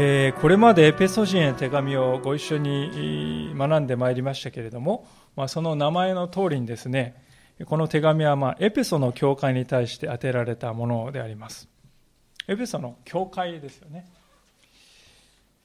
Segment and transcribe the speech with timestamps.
[0.00, 7.20] えー、これまでエペソ人への手紙をご一緒に学んでまいりましたけれども、まあ、その名前の通りにですね、
[7.66, 11.68] この手紙は、まあ、エペソの教会に対して当てられたものであります。
[12.46, 14.08] エペソの教会ですよね。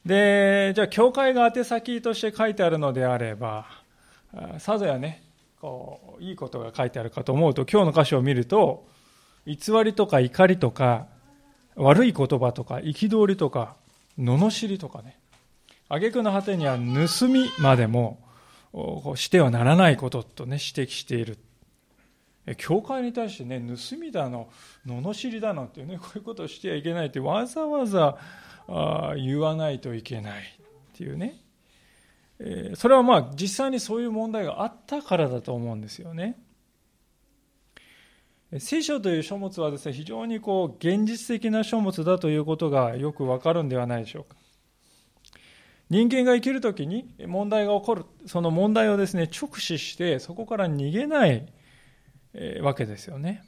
[0.04, 3.68] で、じゃあ、教会が宛先として書いてあるのであれば、
[4.58, 5.22] さぞやね、
[5.62, 8.88] こう、いいことが書いてあるかと思うと、今日の箇所を見ると、
[9.46, 11.06] 偽りとか怒りとか、
[11.76, 13.76] 悪い言葉とか、憤りとか、
[14.18, 15.20] 罵りとかね、
[15.90, 18.20] 挙句の果てには盗みまでも
[19.16, 21.38] してはならないこととね、指摘している。
[22.58, 24.50] 教会に対してね、盗みだの、
[24.86, 28.18] 罵りだのっていうね、こういうことをしてはいけないってわざわざ
[29.16, 31.40] 言わないといけないっていうね。
[32.76, 36.38] それはまあ実際にそういう問題があったからだと思うんですよね。
[38.60, 44.36] 聖書という書物はですね、非常にこう、現実的な書物だということがよくわかるんではないでしょうか。
[45.90, 51.48] 人間が生きるときに問題が起こる、その問題をですね、直視して、そこから逃げない
[52.62, 53.44] わけですよね。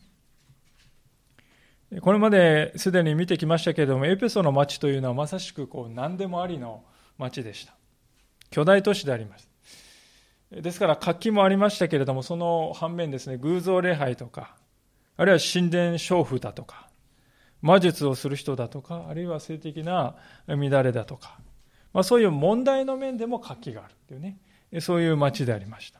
[2.01, 6.83] これまですでに見てきましたけれども、エペソの町というのはまさしくこう何でもありの
[7.17, 7.75] 町でした。
[8.49, 9.47] 巨大都市でありまし
[10.51, 10.61] た。
[10.61, 14.55] ですから活気もありましたけれども、その反面ですね、偶像礼拝とか、
[15.17, 16.89] あるいは神殿娼婦だとか、
[17.61, 20.15] 魔術をする人だとか、あるいは性的な
[20.47, 21.39] 乱れだとか、
[21.93, 24.37] まあ、そういう問題の面でも活気があるというね、
[24.81, 25.99] そういう町でありました。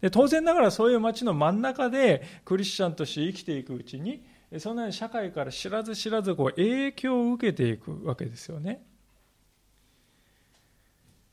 [0.00, 4.24] で当然ながらそういう町の真ん中でクリスチャンとして生きていくうちに、
[4.58, 8.82] そんなに社会から知らず知らずこう影響を受けていくわけですよね。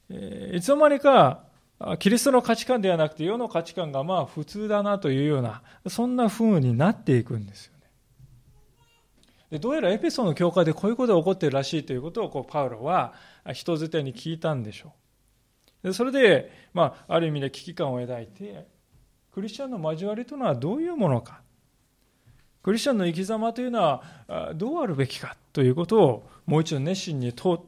[0.09, 1.43] えいつの間にか
[1.99, 7.79] キリストの価値観ではなくて世の価値観がまあ普通だなというような、そんな風になっていくんですよね。
[9.51, 13.13] でどうやらエペソの教会でこういうことが起こってるらしいということをこうパウロは
[13.53, 14.93] 人づてに聞いたんでしょ
[15.83, 15.87] う。
[15.87, 18.65] でそれで、まあ、ある意味で危機感を抱いて、
[19.33, 21.41] クリスチャンの交わりというのはどういうものか。
[22.61, 27.59] クリスチャンの生き様というのはどうあるべきかということをもう一度熱心に問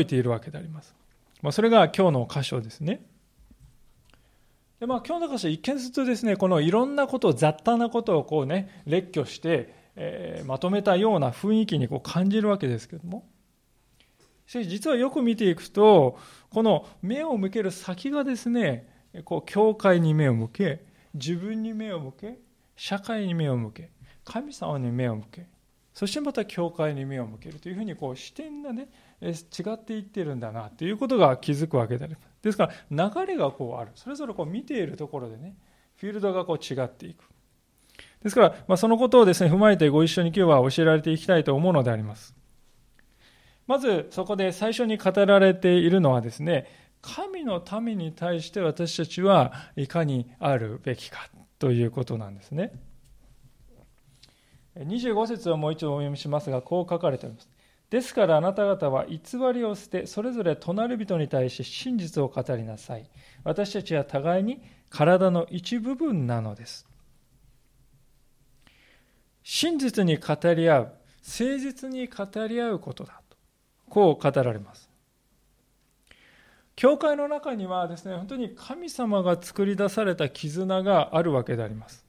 [0.00, 0.94] いているわけであります。
[1.42, 3.04] まあ、それが今日の箇所ですね。
[4.80, 13.28] でまあ、今日の箇所一見するとですね、このいろんなことを、雑多なことをこうね、列挙して、えー、まとめたような雰囲気にこう感じるわけですけども、
[14.46, 18.88] しかし実はよく見ていくと、この目を向ける先がですね、
[19.26, 20.82] こう、教会に目を向け、
[21.12, 22.38] 自分に目を向け、
[22.74, 23.90] 社会に目を向け、
[24.24, 25.46] 神様に目を向け、
[25.92, 28.88] そしてまた教会に目を向けるというふうにこう視点がね、
[29.20, 29.34] 違
[29.74, 32.29] っていってるんだなということが気づくわけであります。
[32.42, 33.90] ですから流れがこうある。
[33.94, 35.56] それぞれこう見ているところでね、
[35.96, 37.24] フィールドがこう違っていく。
[38.22, 42.34] ですから、まあ、そのことをですね、踏まえてご一緒に今日は教えられていきたいと思うのであります。
[43.66, 46.66] まずそこで最初に語られているのはですね、
[47.02, 52.72] 神のために対して私たちはいかにあるべきかということなんですね。
[54.76, 57.48] 25節をもう一度お読みしますが、こう書かれています。
[57.90, 59.18] ですからあなた方は偽
[59.52, 63.10] りを捨て、それぞれ隣人に対して真実を語りなさい。
[63.42, 66.86] 私たちは互いに体の一部分なのです。
[69.42, 73.36] 真実に語り合う、誠実に語り合うことだと、
[73.88, 74.88] こう語られます。
[76.76, 82.06] 教会の中にはですね、本当に神様が作り出された絆があるわけであります。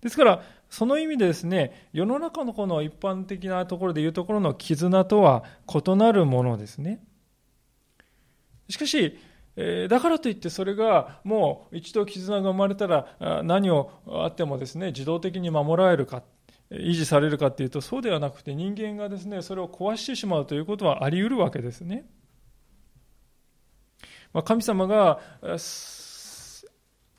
[0.00, 7.02] ですから、その意味でですね、世の中のこの一般的なところでいうところの絆とは異なるものですね。
[8.68, 9.18] しかし、
[9.88, 16.22] だからといってそれがもう一度絆が生まれたら何をあってもですね、自動的に守られるか、
[16.70, 22.06] 維持されるかというとそうではなくて人間がですね、それを壊してしまうということはあり得るわけですね。
[24.32, 25.20] まあ神様が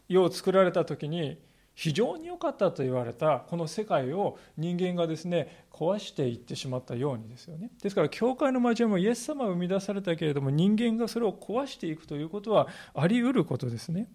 [0.10, 1.40] 世を作られた時に
[1.78, 7.70] 非常に良かったと言われたこの世界を人間がですね壊していってしまったようにですよね。
[7.84, 14.10] ですから教会の交わりもイエス様が生み出されたけれども人間がそれを壊していくということはあり得ることですね。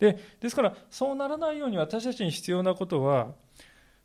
[0.00, 3.36] でですからそうならないように私たちに必要なことは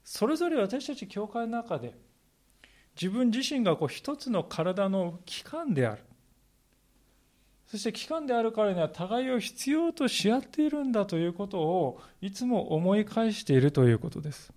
[0.03, 1.95] それぞれ私たち教会の中で
[2.95, 6.03] 自分自身がこう一つの体の器官である。
[7.71, 14.51] そして期間であるからには互いを必要とし合っているんだということをいつも思い返しているということです。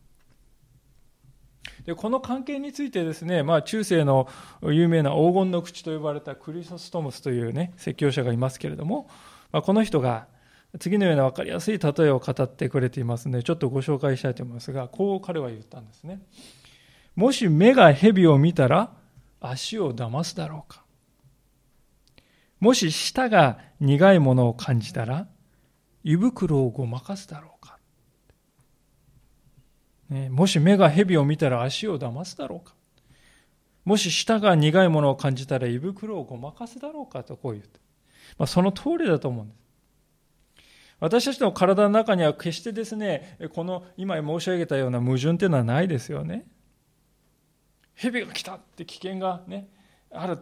[1.86, 4.28] でこの関係についてですね、まあ、中世の
[4.62, 9.08] 有名な黄金の口と呼ばれたクリソストムスというね、説教者がいますけれども、
[9.52, 10.26] まあ、この人が
[10.80, 16.20] 次のような分かりやすい例えを語ってくれていますので、ちょっとご紹介したいと思いますが、こう彼は言ったんですね。
[17.14, 18.90] もし目が蛇を見たら、
[19.40, 20.83] 足を騙すだろうか
[22.64, 25.28] もし舌が苦いものを感じたら
[26.02, 27.76] 胃袋をごまかすだろうか、
[30.08, 32.74] ね、もし目が蛇を見たら足を騙すだろうか。
[33.84, 37.80] もし舌が苦いものを感じたら胃袋をごまかすだろうかとこう言って、
[38.38, 39.58] まあ、その通りだと思うんです。
[41.00, 46.46] 私たちの体の中には決してですね、この今申し上げたような矛盾っていうのはないですよね。
[47.94, 49.68] 蛇が来たって危険がね、
[50.10, 50.38] ある。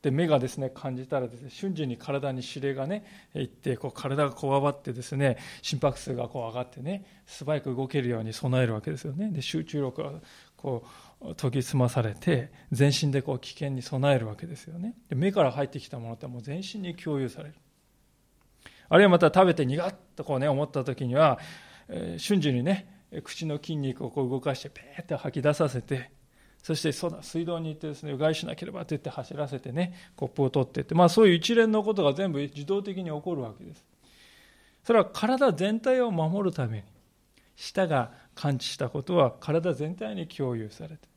[0.00, 3.04] って目がですね、感じたらですね、瞬時に体に指令がね、
[3.34, 9.28] いって、こう体がこわばってですね、心拍数がこう上がってね、素早く動けるように備えるわけですよね。
[9.30, 10.12] で、集中力が
[10.56, 10.86] こ
[11.20, 14.94] う研ぎ澄まされて、全身でこう危険に備えるわけですよね。
[15.10, 17.54] で目から入ってきたものってもう全身に共有される。
[18.88, 21.38] あるいはまた食べて苦っとこうね思った時には、
[21.90, 26.10] え、瞬時にね口の筋肉をこう動かしてペーッと吐き出させて
[26.62, 33.84] そしてそうだ水道に行ってですねうがいしなければと言って走らせてねコップを取ってってまあそういう一連のことが全部自動的に起こるわけです
[34.84, 36.82] それは体全体を守るために
[37.56, 41.10] 舌が感知したことは体全体に共有されて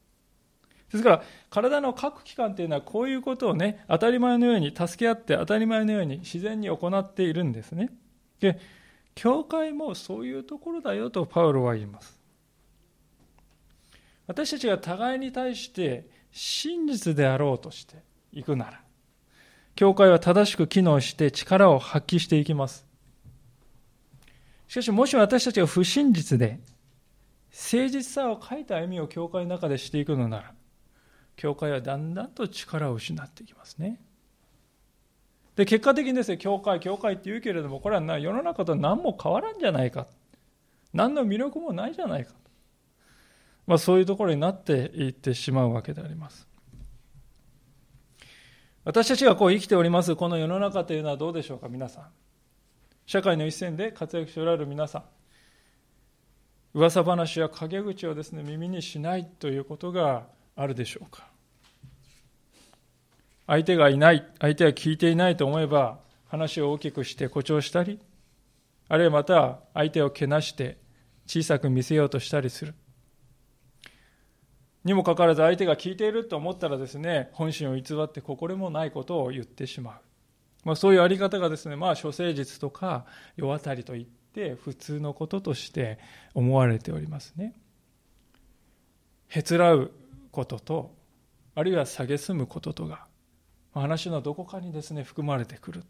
[0.93, 7.89] ですから、体の各器官というのはこういうことをね、当たり前のように助け合って当たり前のように自然に行っているんですね。
[8.39, 8.59] で、
[9.15, 12.22] 教会もそういうところだよとパウロは言います。
[14.27, 17.97] 私たちが互いに対して真実であろうとして
[18.31, 18.81] いくなら、
[19.75, 22.85] 教会は正しく機能して力を発揮していきます。
[24.67, 26.59] しかし、もし私たちが不真実で、
[27.51, 30.53] 誠実さを書いた歩みを教会の中でしていくのなら、
[31.35, 33.99] 教会はだんだんと力を失っていきますね。
[35.55, 40.07] で、結果的にですね、教会、教会って言うけれども、これは世の中と何も変わらんじゃないか。
[40.93, 42.33] 何の魅力もないじゃないか。
[43.65, 46.47] まあ、そういうところになっていってしまうわけであります。
[48.83, 52.07] 私たちがこう生きております、この世の中というのはどうでしょうか、皆さん。
[53.05, 55.03] 社会の一線で活躍しておられる皆さん。
[56.73, 61.27] 噂話や陰口をですね、耳にしないということがあるでしょうか？
[63.45, 67.99] 相手がいない相手は聞いていないと思えば話を大きくして誇張したり
[68.87, 70.77] あるいはまた相手をけなして
[71.27, 72.73] 小さく見せようとしたりする
[74.83, 79.93] にもかかわらず相手が聞いていると思ったらですね本心を偽って心もないことを言ってしまう、
[80.65, 83.05] まあ、そういうあり方がですねまあ諸誠実とか
[83.37, 85.99] 世渡りといって普通のこととして
[86.33, 87.53] 思われておりますね。
[89.29, 89.91] へつらう
[90.31, 90.93] ことと
[91.55, 93.05] あるいは蔑むこととが
[93.73, 95.83] 話のどこかにですね含まれてくる。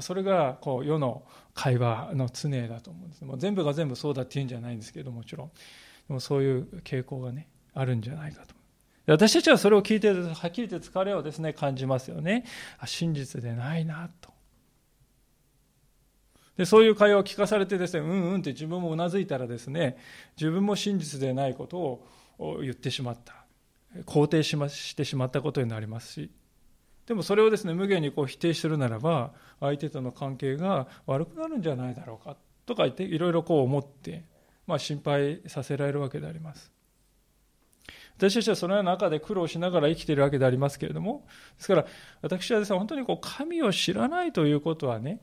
[0.00, 1.24] それがこう世の
[1.54, 5.50] 会話の常だと思うんですもう全部が全部そうだっていうんじゃないんですけどもちろん。
[6.08, 8.54] でもそういう傾向がねあるんじゃないかと。
[9.06, 12.44] 私たちはそれを聞いてはっきりと疲れをですね感じますよね。
[12.84, 14.30] 真実でないなと。
[16.56, 19.96] でそういう会話を聞かされてですねうんうんって自分もうなずいたらですね
[20.36, 22.06] 自分も真実でないことを
[22.38, 23.34] を言ってしまった。
[24.04, 26.30] 肯定しましてしまったことになりますし。
[27.06, 34.24] でもそれをですね無限にこう否定するならば相手との関係が悪くなるんじゃないだろうかとか言っていろいろこう思って、
[34.68, 36.70] まあ、心配させられるわけであります
[38.18, 41.86] 私たちはそのような中で苦労しながら生きているわけでありますけれどもですから
[42.22, 45.20] 私はですね本当にこう神を知らないということはね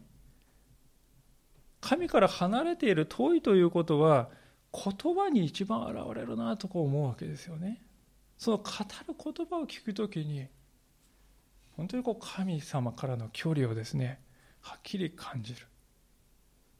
[1.79, 4.29] 神から離れている遠いということは
[4.73, 7.81] 言葉に一番現れるなとこう思うわけですよね。
[8.37, 8.63] その語
[9.07, 10.47] る言葉を聞くときに
[11.77, 14.19] 本当にこう神様からの距離をですね
[14.61, 15.67] はっきり感じる。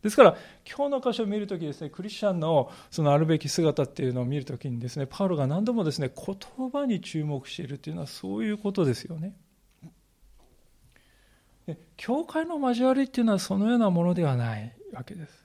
[0.06, 0.38] ですから
[0.70, 9.36] 今日の箇所を見るときですねクリスチャンのそのあるべき姿っていうのを見るときにですねパウロが何度もですね言葉に注目しているというのはそういうことですよね。
[11.98, 15.44] 教会の交わりっていうのはそのようなものではないわけです。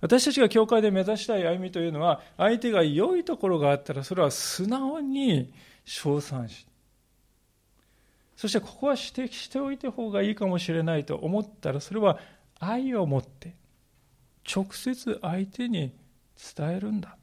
[0.00, 5.52] 私たちが教会で目指したい歩みというのは、相手が良いところがあったら、それは素直に
[5.84, 6.64] 称賛し、
[8.36, 12.18] そしてここは指摘しておいた方がいいかもしれないと思ったら、それは
[12.60, 13.56] 愛を持って、
[14.54, 15.92] 直接相手に
[16.56, 17.16] 伝えるんだ。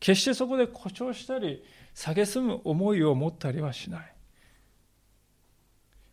[0.00, 1.62] 決してそこで誇張したり、
[1.94, 4.12] 蔑む思いを持ったりはしない。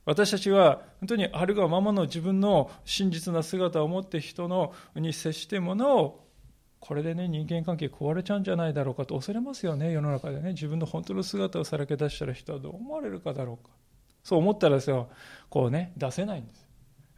[0.05, 6.27] 私たちは本当にあるがままの自分の真実な姿を持って人のに接してものを
[6.79, 9.93] これでね人間関係壊れちゃうんじゃないだろうかと恐れますよね。
[9.93, 10.49] 世の中でね。
[10.49, 13.71] 自分の本当の姿をさらけ出したら人はどう思われるかだろうか。
[14.23, 15.09] そう思ったらですよ。
[15.49, 16.62] こうね出せないんです。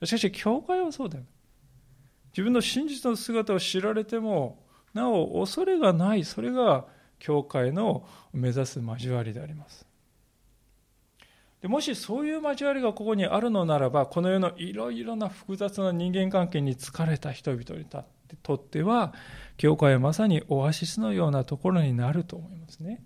[0.04, 1.24] しかし教会はそうだよ
[2.36, 6.24] 自分の真実の姿を知られてもなお恐れがない。
[6.24, 6.86] それが
[7.20, 9.86] 教会の目指す交わりであります。
[11.62, 17.86] でもしそういう交わりがここにあるのならばこの世のいろいろな複雑な人間関係に疲れた人々に
[18.44, 19.14] とっては
[19.58, 23.04] 教会はまさにオアシスのようなところになると思いますね。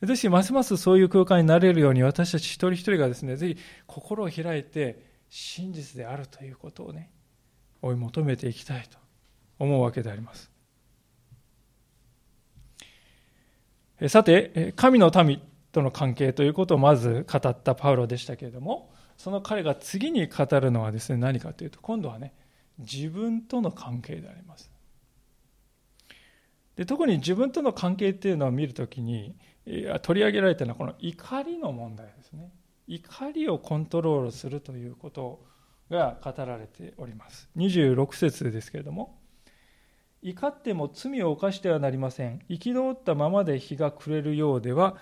[0.00, 7.10] ですしますますそういう空間になれるように私たち一人一人がですねぜひ心を開いて真実であるということをね
[7.82, 8.98] 追い求めていきたいと
[9.58, 10.50] 思うわけであります。
[14.08, 15.40] さて神の民
[15.72, 22.32] との関係ということをまず語ったパウロでしたけれどもその彼が次に語るのはですね何かというと今度はね
[22.78, 24.70] 自分との関係であります。
[26.76, 29.34] で特に自分との関係っていうのを見るときに
[30.02, 32.52] 取り上げられたのはこの怒りの問題ですね。
[32.88, 35.44] 怒りをコントロールするということ
[35.90, 37.48] が語られております。
[37.56, 39.18] 26節ですけれども
[40.22, 42.40] 怒っても罪を犯してはなりません。
[42.48, 44.96] 憤ったままで日が暮れるようでは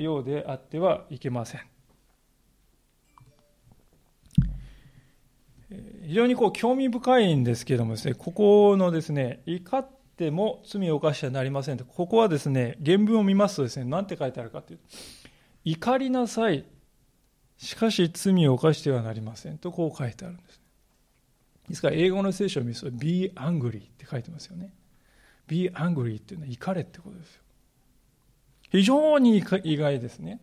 [0.00, 1.60] ようであってはいけません。
[6.06, 14.84] 非常にこう興味深いんですけれどもですねここのですね怒っても罪を犯してはなりませんここはですね原文を見ますとですね何て書いてあるかというと
[15.64, 16.64] 怒りなさい
[17.56, 20.60] しかし罪を犯してはなりませんとこう書いてあるんです。
[21.68, 24.74] ですから英語の聖書を見ると be angry って書いてますよね。
[25.46, 27.42] be angry っていうのは怒れってことですよ。
[28.70, 30.40] 非常に意外ですね。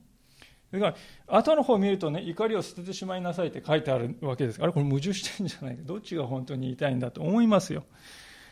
[0.72, 0.86] だか
[1.28, 7.84] ら後の方を見るとね怒りを捨ててしまいなさいって書いてあるわけですからこれ矛盾してるんじゃないかどっちが本当に言いたいんだと思いますよ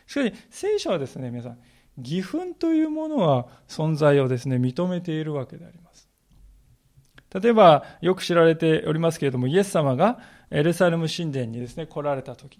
[0.06, 1.58] しかし聖書はですね皆さん
[1.96, 5.89] 義憤というものは存在をですね認めているわけであります
[7.32, 10.18] 例えば、よく知られておりますけれども、イエス様が
[10.50, 12.58] エルサレム神殿にですね、来られた時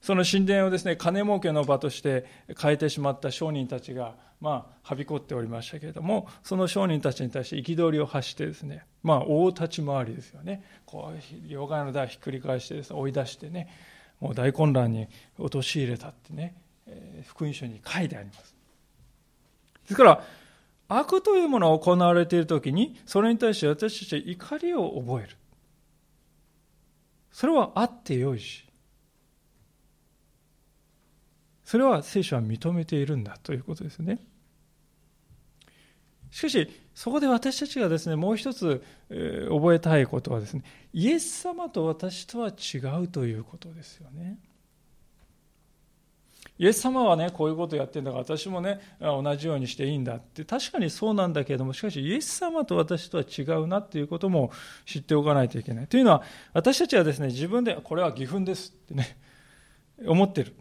[0.00, 2.26] その神殿をですね、金儲けの場として
[2.56, 10.62] 変えてしまった商人たちが、まあ、はびこっておりましたけれども、その商人たちに対して憤りを発してですね、まあ、大立ち回りですよね。
[10.84, 13.68] こう、妖怪の台をひっくり返してです、ね、追い出してね、
[14.20, 16.54] もう大混乱に陥れたってね、
[17.26, 18.54] 福音書に書いてあります。
[19.88, 20.22] ですから、
[20.88, 25.36] 悪というものが行われているときに、それに対して私たちは怒りを覚える。
[27.32, 28.64] それはあってよいし、
[31.64, 34.20] それは聖書は認めているんだということですね。
[36.30, 40.62] しかし、そこで私たちがですね、もう一つ、えー、覚えたいことはですね、
[40.92, 44.38] イエス様と私とは違うということですよね。
[46.58, 54.50] イエス様はね、こういうことをやってんだから、私もね、同じようにしていいんだって、確かにそうなんだけれども、しかし、イエス様と私とは違うなっていうことも
[54.86, 55.86] 知っておかないといけない。
[55.86, 56.22] というのは、
[56.54, 59.18] 私たちはですね、自分で、これは義憤ですってね、
[60.06, 60.54] 思ってる。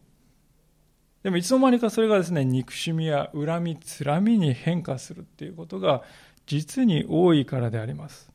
[1.23, 6.03] でも、いつの間にかそれがですね、憎しみや恨み、つらみに変化するっていうことが、
[6.45, 8.29] 実に多いからであります。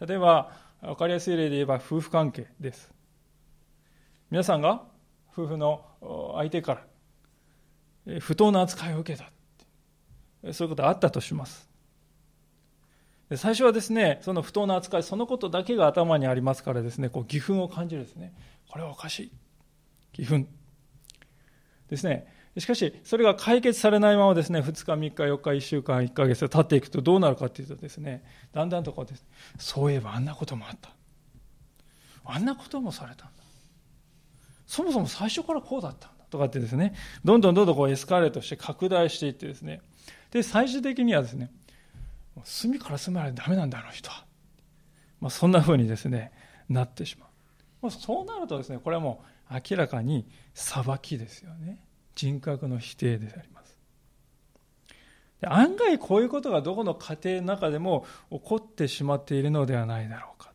[0.00, 2.90] 例えば、分かりやすい例で言えば、夫婦関係です。
[4.30, 4.82] 皆さんが
[5.30, 5.84] 夫婦の
[6.36, 6.84] 相手か
[8.06, 9.30] ら不当な扱いを受けた。
[10.52, 11.70] そういうことがあったとします。
[13.36, 18.34] 最初はですねその不当な扱いそのことだけが頭にありますからですねこう義憤を感じるですね。
[18.68, 19.32] これはおかしい。
[20.18, 20.46] 義憤。
[21.88, 22.26] ですね。
[22.58, 29.24] しかしそれが解決されないままですね2日3日4日1週間1ヶ月経っていくとどうなるかというとですねだんだんとこうです
[29.58, 30.90] そういえばあんなこともあった。
[32.24, 33.26] あんなこともされた。
[33.26, 33.41] んだ
[34.72, 36.94] そもそも最初からこうだったんだとかってですね、
[37.26, 39.82] どんどんどんどんこうエスカレートして拡大していってですね、
[40.30, 41.50] で、最終的にはですね、
[42.42, 44.24] 隅から隅までダメなんだ、あの人は。
[45.20, 46.32] まあ、そんな風にですね、
[46.70, 47.28] なってしまう。
[47.82, 51.84] まあ、そうなるとですね、これはもう明らかに裁きですよね。
[52.14, 53.76] 人格の否定であります。
[55.42, 60.51] 案外こういうことがどこの家庭の中でも起こってしまっているのではないだろうか。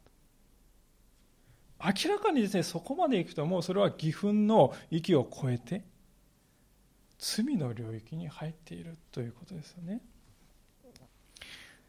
[1.79, 5.83] 明らかにですね、そこまでいくともうそれは義憤の域を超えて、
[7.19, 10.01] 罪の領域に入っているということですよね。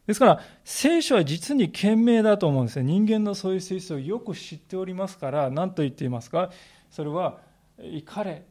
[0.07, 2.85] ですから、聖書は実に賢明だと思うんですね。
[2.85, 6.51] 人間のそういう性質をよく知っておりますから、何と言っていますか？
[6.91, 7.41] それは、
[7.79, 8.47] 怒れ、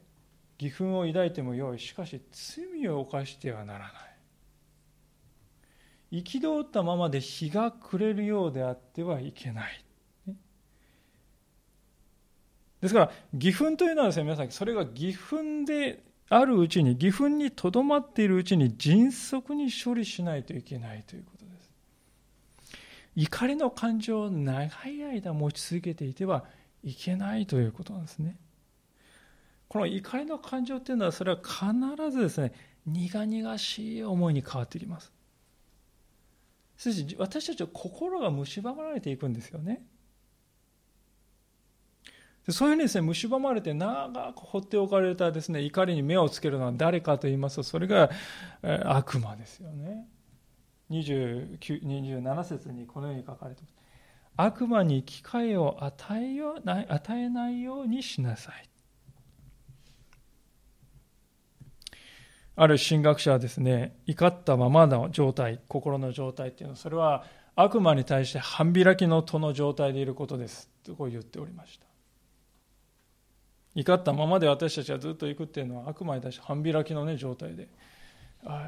[0.60, 1.79] 義憤を抱いてもよい。
[1.79, 3.86] しかし、罪を犯してはならな
[6.12, 6.22] い。
[6.22, 9.84] 憤ったままで日が暮れるようであってはいけない。
[12.81, 21.72] ですから、義憤というのはですね、皆さん、それが義憤であるうちに、義憤にとどまっているうちに迅速に処理しないといけないということです。
[23.15, 26.46] 怒りの感情を長い間持ち続けていては
[26.84, 28.38] いけないということなんですね。
[29.67, 32.53] この怒りの感情っていうのは、それは必ずですね、
[32.86, 35.12] 苦々しい思いに変わってきます。
[36.77, 39.84] そして私たちは心が蝕まれていくんですよね。
[42.50, 48.10] そういうふうにですね、蝕まれて長く放っておかれたですね、怒りに目をつけるのは誰かと言いますと、それが
[48.86, 50.08] 悪魔ですよね。
[50.89, 53.75] 27節にこのように書かれています。
[54.38, 58.70] 悪魔に機会を与えよない与えないようにしなさい。
[62.56, 67.25] ある神学者はですね、怒ったままの状態、心の状態っていうのは、それは
[67.56, 70.70] 悪魔に対して半開きの戸の状態でいることです。
[70.84, 71.87] とこう言っておりました。
[73.77, 77.69] 怒ったままで私たちはずっと行くっていうのは悪魔に対して半開きの、ね、状態で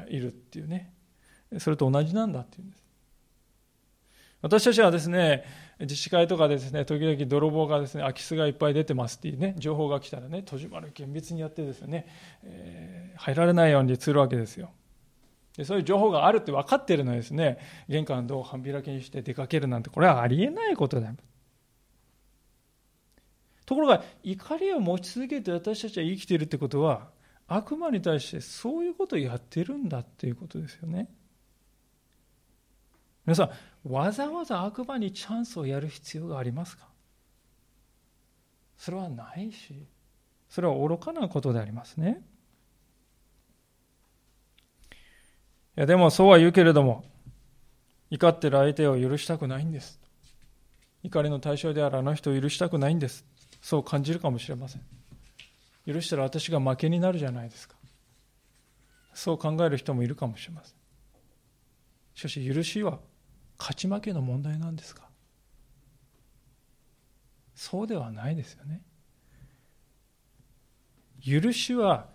[0.08, 0.92] いるっていうね。
[1.58, 2.84] それと同じなんだっていうんです。
[4.40, 5.44] 私たちはですね
[5.80, 12.06] 自治会とかですね時々泥棒がですね空き巣がいっぱい出てますっていうね情報が来たらね戸締まる厳密にやってですね、
[12.44, 14.70] えー、入られないようにするわけですよ。
[15.56, 21.12] でそういう情報があるって分かってるのにですね玄関戸を半開きにして出かけるなんてこれはありえないことだ
[23.70, 27.06] ところが怒りを持ち続けて私たちは生きているってことは
[27.46, 31.08] 悪魔に対してそういうことをやってるんだっていうことですよね。
[33.24, 33.50] 皆さん
[33.88, 36.88] わざわざ悪魔にチャンスをやる必要がありますか？
[38.76, 39.86] それはないし
[40.48, 42.24] それは愚かなことでありますね。
[45.76, 47.04] いやでもそうは言うけれども
[48.10, 50.00] 怒ってる相手を許したくないんです。
[51.04, 53.24] 怒りの対象であるあの人を許したくないんです。
[53.60, 54.82] そう感じるかもしれません。
[55.86, 57.76] 許したら私が負けになるじゃないですか。
[59.14, 60.74] そう考える人もいるかもしれません。
[62.14, 62.98] しかし許しは
[63.58, 65.08] 勝ち負けの問題なんですか。
[67.54, 68.82] そうではないですよね。
[71.22, 72.08] 許しは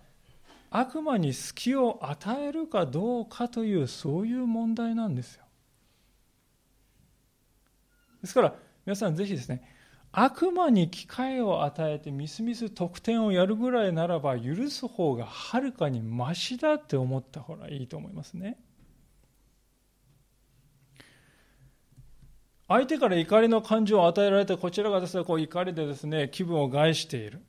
[0.70, 5.44] 悪魔に隙を与えるかどうかというそういう問題なんですよ。
[8.20, 8.54] ですから
[8.84, 9.75] 皆さんぜひですね
[10.18, 18.56] 悪魔に機会を与えてみすみす得点をやるぐらいならば許す方がはるかにましだって思った方がいいと思いますね。
[22.66, 27.42] 相手から怒りの感情を与えられてこちらがですねこう怒りでですね気分を害している、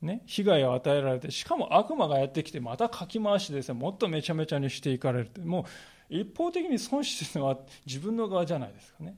[0.00, 5.66] ね、被害を与えられてしかも悪魔がやってきてまたかき回しですねもっとめちゃめちゃにしていかれるも
[6.08, 9.16] う一方的に損してるのは自分の側じゃないですかね。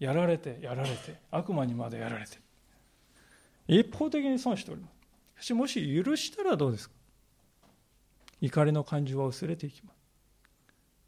[0.00, 2.38] やられてやられて悪魔にまでやられて。
[3.68, 4.90] 一方的に損しております。
[5.34, 6.94] しかしもし許したらどうですか？
[8.40, 9.96] 怒りの感情は薄れていきます。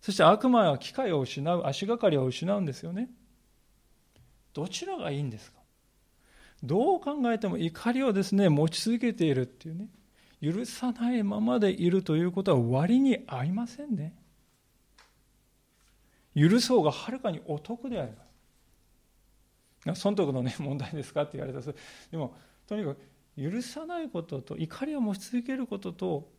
[0.03, 3.09] そして悪魔は機会を失う足がかりを失うんですよね。
[4.53, 5.59] どちらがいいんですか？
[6.63, 9.89] どう考えても怒りをですね持ち続けているっていうね。
[10.43, 14.15] 許さないままでいるということは割に合いませんね。
[16.35, 18.32] 許そうがはるかにお得であります。
[19.95, 21.75] 損得の、ね、問題ですかって言われたら
[22.11, 22.35] でも
[22.67, 23.01] とにかく
[23.37, 26.31] 許さないことと怒りを持ち続けることと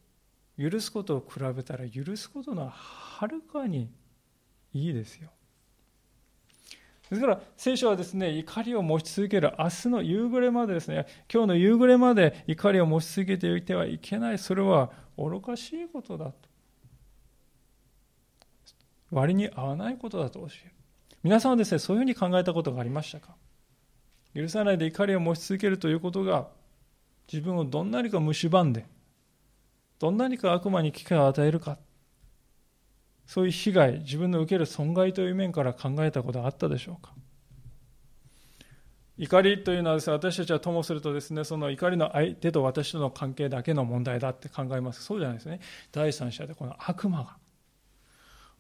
[0.58, 3.90] 許すことを比べたら許すことのははるかに
[4.74, 5.30] いいですよ。
[7.10, 14.40] ですから聖書はですね怒りを持ち続ける明日の夕暮れまでですね今日の夕暮れまで怒りを持ち続けていてはいけない。
[14.40, 16.34] それは愚かしいことだと。
[19.12, 20.83] 割に合わないことだと教える。
[21.24, 23.36] 皆さんはですね、そういうふうに考えたことがありましたか？
[24.36, 26.48] 許さないで怒りを持ち続けるということが、
[27.32, 28.86] 自分をどんなにか蝕んで、
[30.00, 31.78] どんなにか悪魔に機会を与えるか、
[33.26, 37.14] そういう被害、自分の受ける損害という面から考えたことがあったでしょうか？
[39.18, 45.04] 怒りというのはです、ね、私たちはともするとですね、その怒りの相手と私との関係だけの問題だって考えます。
[45.04, 45.62] そうじゃないですね。
[45.94, 47.38] 第三者でこの悪魔が、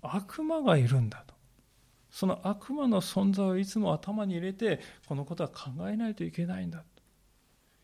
[0.01, 1.32] 悪魔がいるんだと。
[2.13, 6.83] その悪魔の存在をいつも頭に入れてこのことは考えないといけないんだ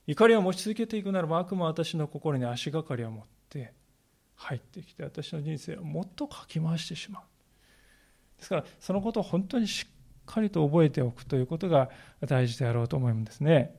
[0.06, 3.74] 怒りを持ち続けていくならば悪魔は私の心に足がかりを持って
[4.36, 7.24] 入ってきて私の人生をもっとかき回してしまう。
[8.38, 9.94] ですからそのことを本当にしっ
[10.28, 11.90] かりと覚えておくということが
[12.22, 13.76] 大事であろうと思うんですね。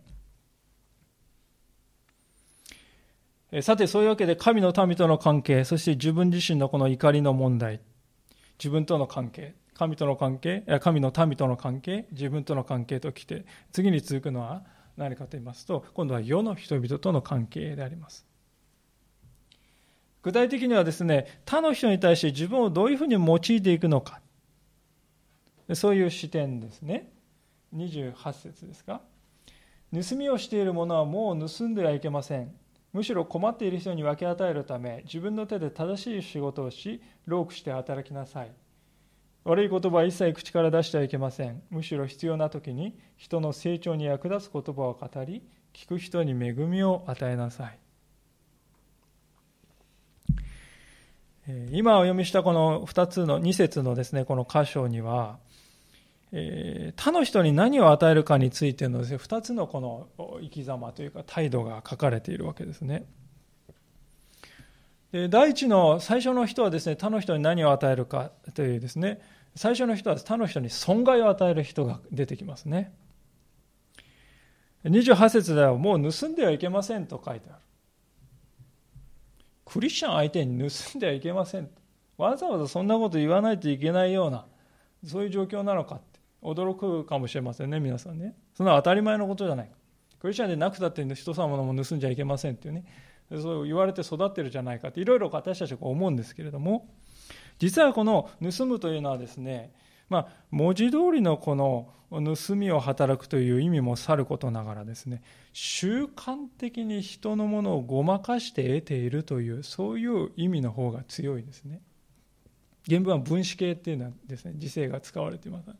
[3.62, 7.80] さてそういうわけで神の民との関係そして自分自身のこの怒りの問題
[8.58, 9.54] 自分との関係。
[9.80, 14.62] 神との関係、神の民との関係、自分との関係ときて、次に続くのは
[14.98, 18.26] 何かと言いますと、今度は世の人々との関係であります。
[20.22, 24.20] 具体的にはですね、他の人に対して自分をどういうふうに用いていくのか、
[25.74, 27.10] そういう視点ですね。
[27.74, 29.00] 28節ですか。
[29.94, 32.54] 盗みをしている者はもう盗んではいけません。
[32.92, 38.50] むしろ困っている人に分け与えるため自分の手で正しい仕事をし労苦して働きなさい
[39.44, 47.78] 悪い言葉は一切口から出してはいけませんむしろ必要な時に人の成長に役立つ言葉を語り聞く人に恵みを与えなさい
[51.72, 55.38] 今お読みしたこの2つの2節のですねこの箇所には、
[56.96, 60.06] 他の人に何を与えるかについてのです、ね、2つのこの
[60.40, 63.04] 生き様というか態度が書かれているわけですね。
[65.12, 69.20] で第一の最初の人はですね他の人に何を与えるかというですね
[69.56, 72.94] 最初の人は他の人に損害を与える人が出てきますね。
[74.84, 77.58] 28節ではもう盗んではいけませんと書いてある。
[79.66, 81.68] クリスチャン相手に盗んではいけません。
[82.16, 84.46] わざわざそんなこと言わないといけないような、
[85.06, 88.34] そういう状況なのかって驚くかもしれませんね、皆さんね。
[88.54, 89.70] そんな当たり前のことじゃない。
[90.18, 92.84] クリスチャンでなくたって人様のも盗んじゃいけませんっていうね、
[93.30, 96.88] そう言われて育ってるじゃないかって、いろいろ私たちは思うんですけれども、
[97.58, 99.72] 実はこの盗むというのはですね、
[100.08, 111.80] まあ、文字通りのこの盗みを働くという意味もさることながらですね、習慣的に人のものをごまかして得ているという、そういう意味の方が強いですね。
[112.88, 115.70] 原文は分子形っていうのはですね、時世が使われています。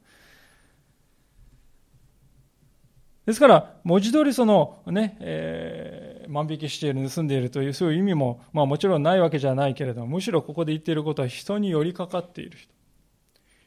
[3.27, 12.73] ですから、文字通りそのね、えー、万引きしている、盗んでいるという、そういう意味も、まあもちろんないわけじゃないけれども、むしろここで言っていることは人に寄りかかっている人。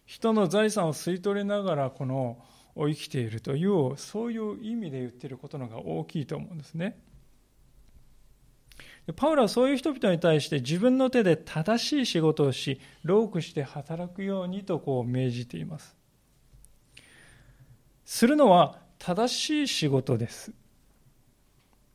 [0.06, 2.38] 人の財産を吸い取りながら、この、
[2.76, 6.98] 生きているという、そういう意味で言っていることのが大きいと思うんですね。
[9.16, 15.96] パウロはそういう人々に対して自分の手で正しい仕事をし、労苦して働くようにとこう命じています。
[18.06, 20.54] するのは正しい仕事です。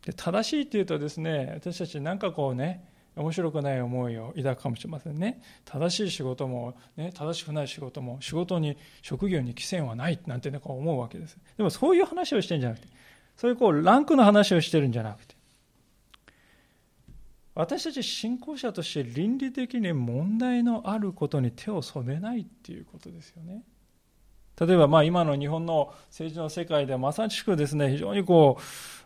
[0.05, 2.85] で正しいっていうとですね、私たちなんかこうね、
[3.17, 5.41] 面白くない思いを抱くかもしれませんね。
[5.65, 11.39] 正しい仕事も、ね、正しくない仕事も、仕事に、職業に規制はないなんて、ね、こう思うわけです。
[11.57, 12.89] でもそういう話をしてるんじゃなくて、
[13.39, 15.35] そういうこうランクの話をしてるんじゃなくて、
[17.55, 23.63] 私たち信仰者として倫理的に問題のあることに手を染めないっていうことですよね。
[24.61, 28.59] 例えばまあ今の日本の政治の世界ではまさしくですね、非常にこ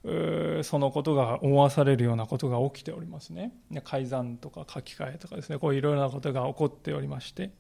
[0.05, 3.53] う、そのことが思わされるようなことが起きておりますね。
[3.85, 7.51] 改ざんとか書き換えとかですね、こういろいろなことが起こっておりまして。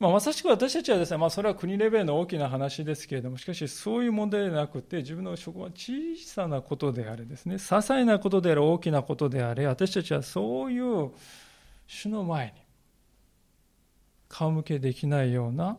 [0.00, 11.10] まあ、まさしく私たちはですね、まあ、それは国レベルの大きな話ですけれども、しかしそういう問題ではなくて、自分の職場は小さなことであれですね、些細なことであれ、大きなことであれ、私たちはそういう
[11.86, 12.52] 主の前に、
[14.30, 15.76] 顔向けできないような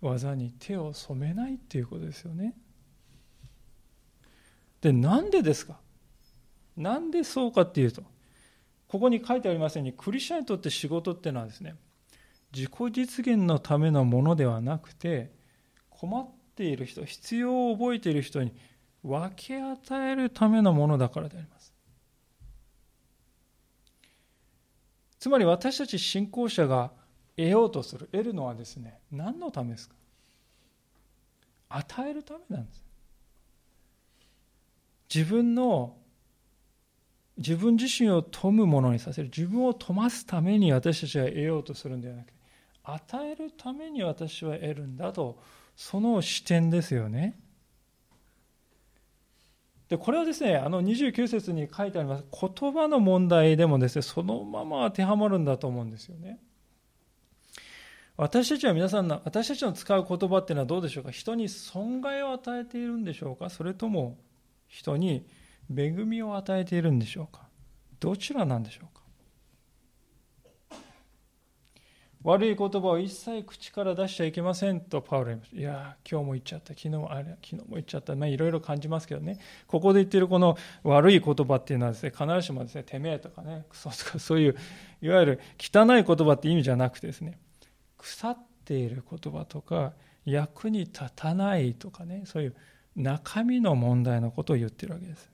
[0.00, 2.54] 技に手を染めないっていうことですよね。
[4.80, 5.76] で、なんでですか？
[6.76, 8.04] なんでそうかっていうと、
[8.86, 11.74] ここに書いてありますように、クリスチャンにとって仕事っていうのはですね、
[12.54, 15.32] 自己実現のためのものではなくて、
[15.90, 18.54] 困っている人、必要を覚えている人に
[19.02, 21.74] 分け与えるためのものだからであります。
[25.18, 26.92] つまり私たち信仰者が
[27.38, 28.08] 得ようとする。
[28.12, 29.94] 得るのはですね何のためですか？
[31.70, 32.84] 与えるためなんです。
[35.14, 35.94] 自分の
[37.36, 39.28] 自分自身を富むものにさせる。
[39.28, 42.32] 自分を富ますために私たちは得ようとするんではなくて
[42.82, 45.38] 与えるために私は得るんだと
[45.76, 47.38] その視点ですよね。
[49.88, 52.24] でこれはですねあの29節に書いてあります。
[52.32, 56.40] 言葉の問題でもですねそのまま当てはまるんだと思うんですよね。
[58.20, 61.12] 私たちは皆さんの、私たちの使う言葉っていうのはどうでしょうか？
[61.12, 63.48] 人に損害を与えているんでしょうか？
[63.48, 64.18] それとも
[64.66, 65.24] 人に
[65.72, 67.42] 恵みを与えているんでしょうか？
[68.00, 70.78] どちらなんでしょうか？
[72.24, 75.56] 悪い言葉を一切口から出しちゃいけませんとパウロ言いました。
[75.56, 84.56] いや、今日も言っちゃった、昨日もあれ、昨日も言っちゃった、まあ、いろいろ感じますけどね、ここで言っているこの悪い言葉っていうのはですね、必ずしもですね、てめえとかね、クソとかそういう、
[85.00, 87.38] いわゆる汚い言葉って意味じゃなくてですね、
[87.98, 89.92] 腐っている言葉とか
[90.24, 92.54] 役に立たないとかねそういう
[92.96, 95.30] 中身の問題のことを言ってるわけです。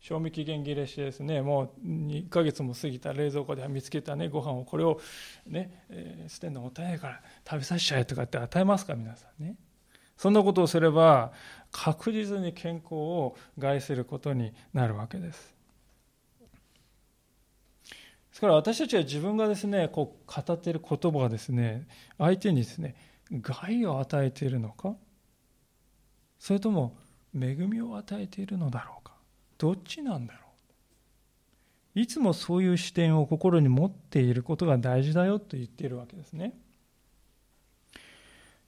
[0.00, 4.98] 賞味期限切れしてですねもう2ヶ月も過ぎた冷蔵庫で見つけたねご飯をこれを
[5.46, 9.56] ね、えー、捨てるのもったいないから食べさせちゃえとかって与えますか皆さんね。
[10.16, 11.32] そんなことをすれば
[11.70, 15.54] 確実に健康を害することになるわけです。
[18.40, 22.94] ですから私たちは自分がですね、こう語っている言葉がですね、相手にですね、
[23.30, 24.94] 害を与えているのか、
[26.38, 26.96] それとも
[27.38, 29.12] 恵みを与えているのだろうか
[29.58, 30.40] どっちなんだろ
[31.94, 36.54] ういつもそういう視点を心に持っていることが大事だよと言っているわけですね。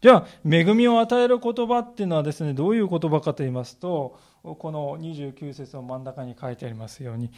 [0.02, 7.30] じゃあ、恵みを与える言葉っていうのはですね、どういう言葉かと言いますと、この29節の真ん中に書いてありますように、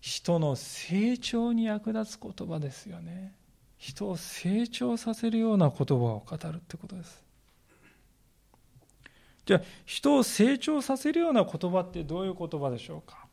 [0.00, 3.34] 人の成長に役立つ言葉ですよね。
[3.78, 7.22] 人を成長させるような言葉を語るってことです。
[9.46, 13.26] じゃあ、人を成長させるような言葉ってどういう言葉でしょうか？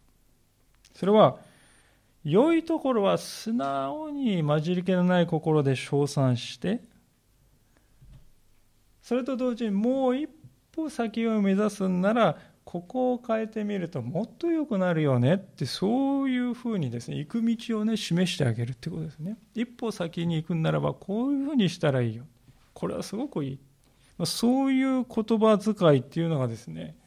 [0.93, 1.37] それは、
[2.23, 6.81] 良いところは素直に混じり気のない心で称賛して、
[9.01, 10.29] それと同時にもう一
[10.75, 19.37] 歩先を目指すんならここを変えてみるともっと良くなるよねってそういうふうにですね行く道をね示してあげるってことですね。
[19.55, 22.25] 一歩先に行くんならばこういうふうにしたらいいよ。
[22.73, 23.59] これはすごくいい。
[24.25, 26.97] そういう言葉遣いっていうのがですね、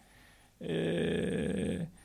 [0.60, 1.98] えー、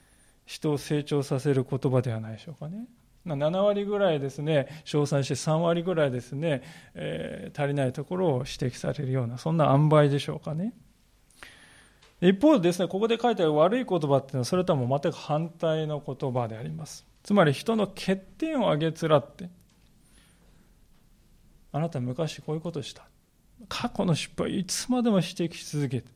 [0.46, 2.88] 人を成長させる言葉ではないでしょうかね。
[3.26, 6.62] 7割ぐらいですね、称賛して3割ぐらいですね、
[6.94, 10.74] えー、足りないところを指摘されるような、そんな塩梅でしょうかね。
[12.22, 17.06] 一方ですね、ここで書いてある悪い言葉っていうのは、それとはも全く反対の言葉であります。
[17.24, 19.50] つまり人の欠点を挙げつらって、
[21.72, 23.08] あなた昔こういうことした。
[23.68, 26.08] 過去の失敗いつまでも指摘し続けて。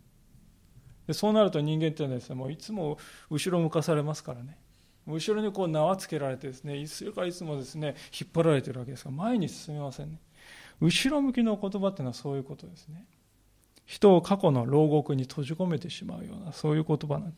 [1.07, 2.97] でそうなると人間っていうのはですね、もういつも
[3.29, 4.57] 後ろ向かされますからね。
[5.07, 10.19] 後ろにこう縄つけられてですね、それかいつもですね、引っ張られてるわけですが、前に進めませんね。
[10.79, 13.05] 後ろ向きの言葉っていうのはそういうことですね。
[13.89, 17.33] 人を過去の牢獄に閉じ込めてしまうような、そういう言葉なん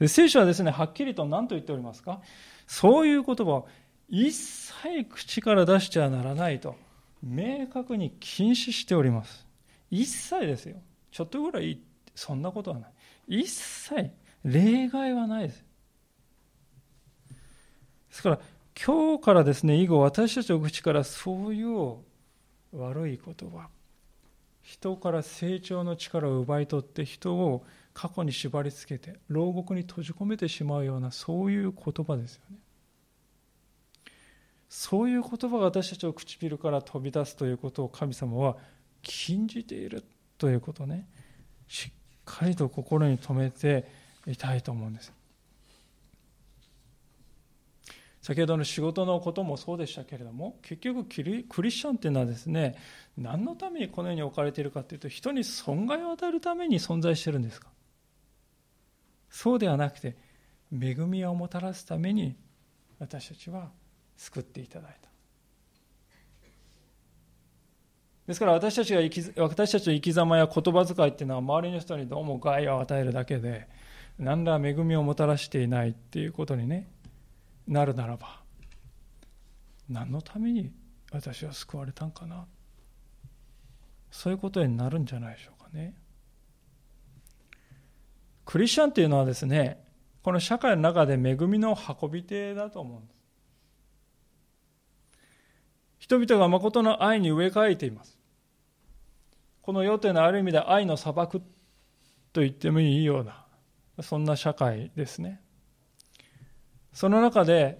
[0.00, 2.20] で聖書はですね、はっきりと何と言っておりますか？
[2.66, 3.68] そういう言葉を
[4.08, 6.74] 一切口から出しちゃならないと、
[7.22, 9.46] 明確に禁止しております。
[9.88, 10.76] 一切ですよ。
[11.12, 11.80] ちょっとぐらい
[12.16, 12.90] そんなことはない。
[13.42, 14.10] 一切、
[14.44, 15.64] 例外はないです。
[17.28, 17.34] で
[18.10, 18.40] すから、
[18.84, 21.96] 今日からですね、以後私たちの口からそういう
[22.72, 23.68] 悪い言葉、
[24.68, 32.58] 人から成長の力を奪い取って人を過去に縛り付けて牢獄に閉じ込めてしまうようなそういう言葉ですよね。
[34.68, 38.58] そういう言葉が私たちの唇から飛び出すということを神様は
[39.00, 40.04] 禁じている
[40.36, 41.08] ということね
[41.66, 41.92] しっ
[42.26, 43.88] かりと心に留めて
[44.26, 45.17] いたいと思うんです。
[48.28, 51.02] 先ほどの仕事のこともそうでしたけれども結局
[51.48, 52.76] クリスチャンっていうのはですね
[53.16, 57.68] 何のためにこの世に置かれているかというと人に損害を与えるために存在してるんですか？
[59.30, 60.14] そうではなくて
[60.70, 62.36] 恵みをもたらすために
[62.98, 63.70] 私たちは
[64.18, 65.08] 救っていただいた。
[68.26, 73.66] ですから私たちが生き私たちの生き様や言葉遣いっていうのは周りの人にどうも害を与えるだけで
[74.18, 76.90] 何ら恵みをもたらしていないっていうことにね
[77.68, 78.40] なるならば
[79.88, 80.72] 何のために
[81.12, 82.46] 私は救われたんかな？
[84.10, 85.94] そういうことになるんじゃないでしょうかね。
[88.44, 89.84] クリスチャンっていうのはですね
[90.22, 93.18] この社会の中で恵みの運び手だと思うんです。
[95.98, 98.18] 人々が誠の愛に植え替えています。
[99.60, 101.40] この世というのはある意味で愛の砂漠
[102.32, 103.44] と言ってもいいような
[104.02, 105.42] そんな社会ですね。
[106.98, 107.78] その中で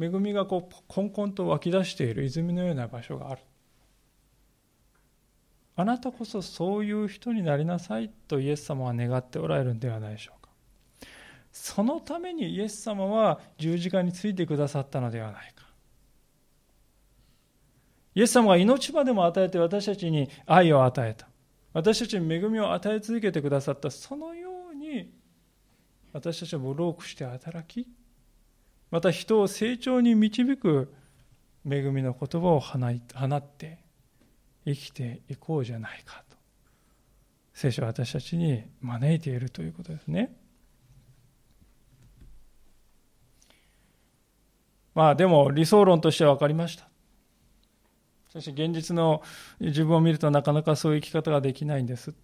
[0.00, 3.40] 恵みがこうこんこんと湧き出している泉のような場所がある。
[5.74, 10.50] あなたこそそういう人になりなさいとイエス様は願っておられるんではないでしょうか。
[11.50, 15.66] そのためにイエス様は十字架についてくださったのではないか。
[18.14, 21.26] イエス様が命までも与えて私たちに愛を与えた。
[21.72, 23.90] 私たちに恵みを与え続けてくださった。
[23.90, 25.12] そのように
[26.12, 27.88] 私たちはブロークして働き
[28.90, 30.92] また人を成長に導く
[31.68, 33.78] 恵みの言葉を放って
[34.64, 36.36] 生きていこうじゃないかと
[37.52, 40.36] 聖書は私たちに招いているということですね。
[44.94, 46.88] まあでも理想論としては分かりました。
[48.30, 49.22] そし現実の
[49.60, 52.14] 自分を見るとなかなかそういう生き方ができないんです。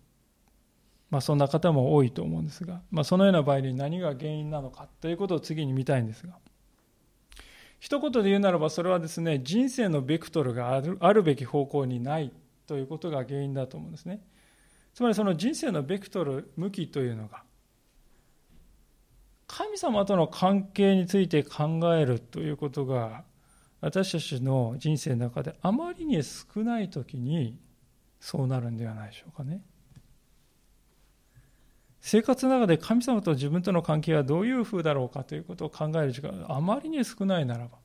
[1.11, 6.35] まあそんな方も多いと思うんですが、まあそのような場合に何が原因なのかということを次に見たいんですが。
[7.83, 12.33] 一言で言うならばそれはですね人生のベクトルがあるあるべき方向にない
[12.69, 14.23] ということが原因だと思うんですね。
[14.95, 17.43] つまりその人生のベクトル向きというのが
[19.49, 23.25] 神様との関係について考えるということが
[23.81, 27.59] 私たちの人生の中であまりに少ない時に
[28.21, 29.61] そうなるんではないでしょうかね。
[32.03, 37.79] 生活の中で神様と自分との関係はどういうふうだろうかということを考える時間があまりに少ないならば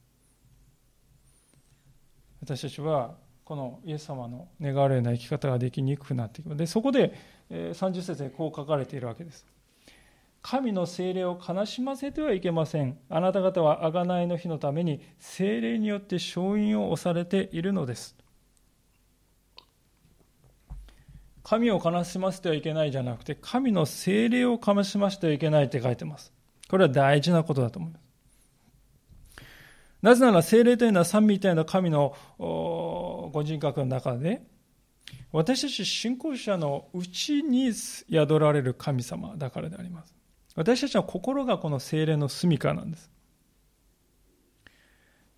[2.41, 6.55] 私たちはこのイエス様の願われるような生き方ができにくくなっていく。
[6.55, 7.13] でそこで
[7.49, 9.45] 30節でこう書かれているわけです。
[10.41, 12.97] 神の精霊を悲しませてはいけません。
[13.09, 18.17] あなた方は贖いの日のために精霊によって勝因を押されているのです。
[21.47, 26.33] 神を悲しませてはいけないじゃなくて神の精霊を悲しませてはいけないって書いてます。
[26.67, 28.01] これは大事なことだと思います。
[30.01, 34.41] なぜなら精霊というのは三位一体の神のご人格の中で
[35.31, 40.13] 私たち信仰者のうちに宿られる神様だからであります。
[40.55, 43.09] 私たちの心がこの精霊の住みかなんです。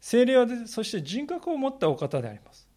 [0.02, 2.69] 精霊はそして人格を持ったお方であります。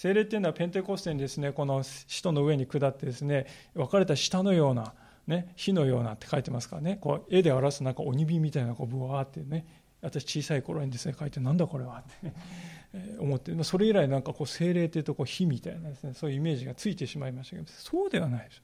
[0.00, 4.94] 精霊っていうのはペンテコステにですねこの使徒の上に下ってですね分かれた下のような
[5.26, 9.66] ね、火のようなって書いてますからね、こう絵で表すなんか鬼火みたいなこうブワーってね、
[10.00, 12.32] 私小さい頃にですね、書いてなんだこれはって、
[13.20, 18.62] 思って、それ以来なんかこう精霊っていうとこう火みたいなですね、そういうイメージがついてしまいましたけど、そうではないです。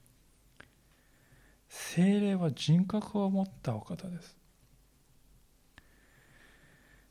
[1.69, 4.36] 精霊は人格を持ったお方です。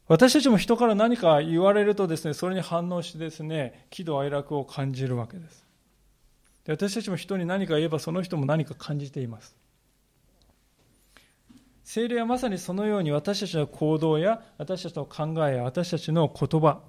[0.09, 5.67] 私たちも人から何か言われるとですね、それに反応してですね、喜怒哀楽を感じるわけです。
[6.67, 9.57] で私たちも人に何か言えばその人も何か感じています
[11.85, 16.81] 精霊はまさにそのように私たちの行動や私たちの考えや私たちの言葉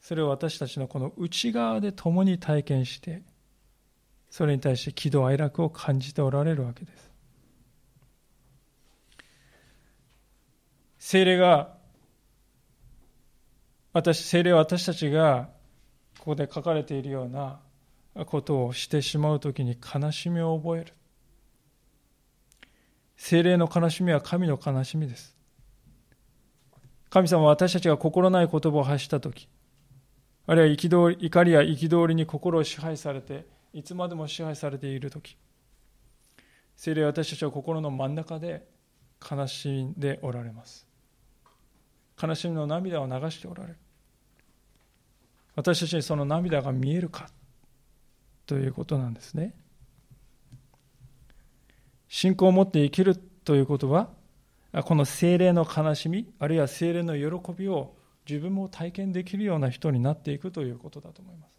[0.00, 3.22] それを私たちのこの内側で共に体験して
[4.30, 7.10] それに対して喜怒哀楽を感じておられるわけです
[10.98, 11.75] 精霊が
[13.96, 15.48] 私精霊は私たちが
[16.18, 17.60] ここで書かれているような
[18.26, 20.92] ことをしてしまうときに悲しみを覚える。
[23.16, 25.34] 精霊の悲しみは神の悲しみです。
[27.08, 29.48] 神様は私たちが心ない言葉を発したとき、
[30.46, 35.38] あるいは憤り怒りや憤りに心を支配されて、いつまでも支配されているとき、
[36.76, 38.68] 精霊は私たちは心の真ん中で
[39.18, 40.86] 悲しんでおられます。
[42.22, 43.78] 悲しみの涙を流しておられる。
[45.56, 47.28] 私たちにその涙が見えるか？
[48.46, 49.54] ということなんですね。
[52.08, 54.10] 信仰を持って生きるということは、
[54.84, 57.96] この精霊の悲しみ、あるいは精霊の喜びを
[58.28, 61.55] 自分も体験できるような人になっていくということだと思います。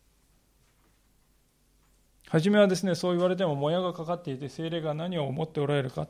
[2.29, 6.07] 初めはですね、そう言われてももやがかかっていて、精霊が何を思っておられるか、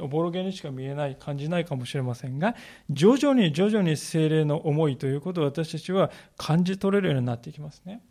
[0.00, 2.56] おぼろげにしか見えない、感じないかもしれませんが、
[2.90, 8.02] 徐々に徐々に精霊の思いということを私たちは感じ取れるようになっていきますね。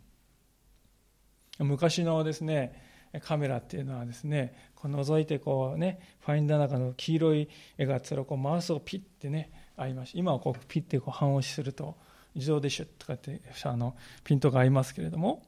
[1.58, 2.82] 昔のですね
[3.22, 11.96] カメラっていうのはですねこう覗いてこうねファインダーの中の黄色い絵がつらこうマウスをピッてね合いまして今はこうピッてこう半押しすると
[12.34, 15.44] 自動でシュッとかってあのピントが合いますけれども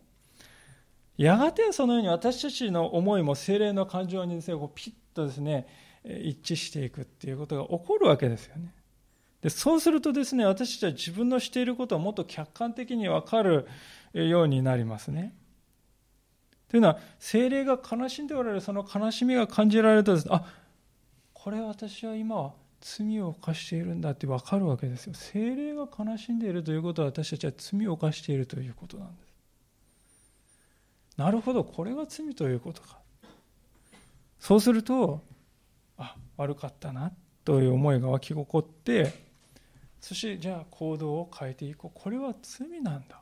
[1.16, 5.66] やがてそのように私たちの思いも精霊の感情にですねこうピッとですね
[6.04, 8.74] 一致していくっていうことが起こるわけですよね。
[9.40, 13.66] でそうするとですね私たちは自分のしていることをもっと客観的に分かる
[14.12, 15.34] ようになりますね。
[16.68, 20.44] というのは精霊が悲しんでおられるその悲しみが感じられるとですねあ
[21.32, 29.25] これ私は今は罪を犯しているんだって分かるわけですよ精霊が悲しんでいるということは私たちは罪を犯しているということなんです
[31.16, 32.98] なるほどこれが罪ということか
[34.38, 35.22] そうすると
[35.96, 37.12] あ悪かったな
[37.44, 39.26] という思いが湧き起こって
[40.00, 43.20] そしてじゃあ行動を変えていこうこれは罪なんだ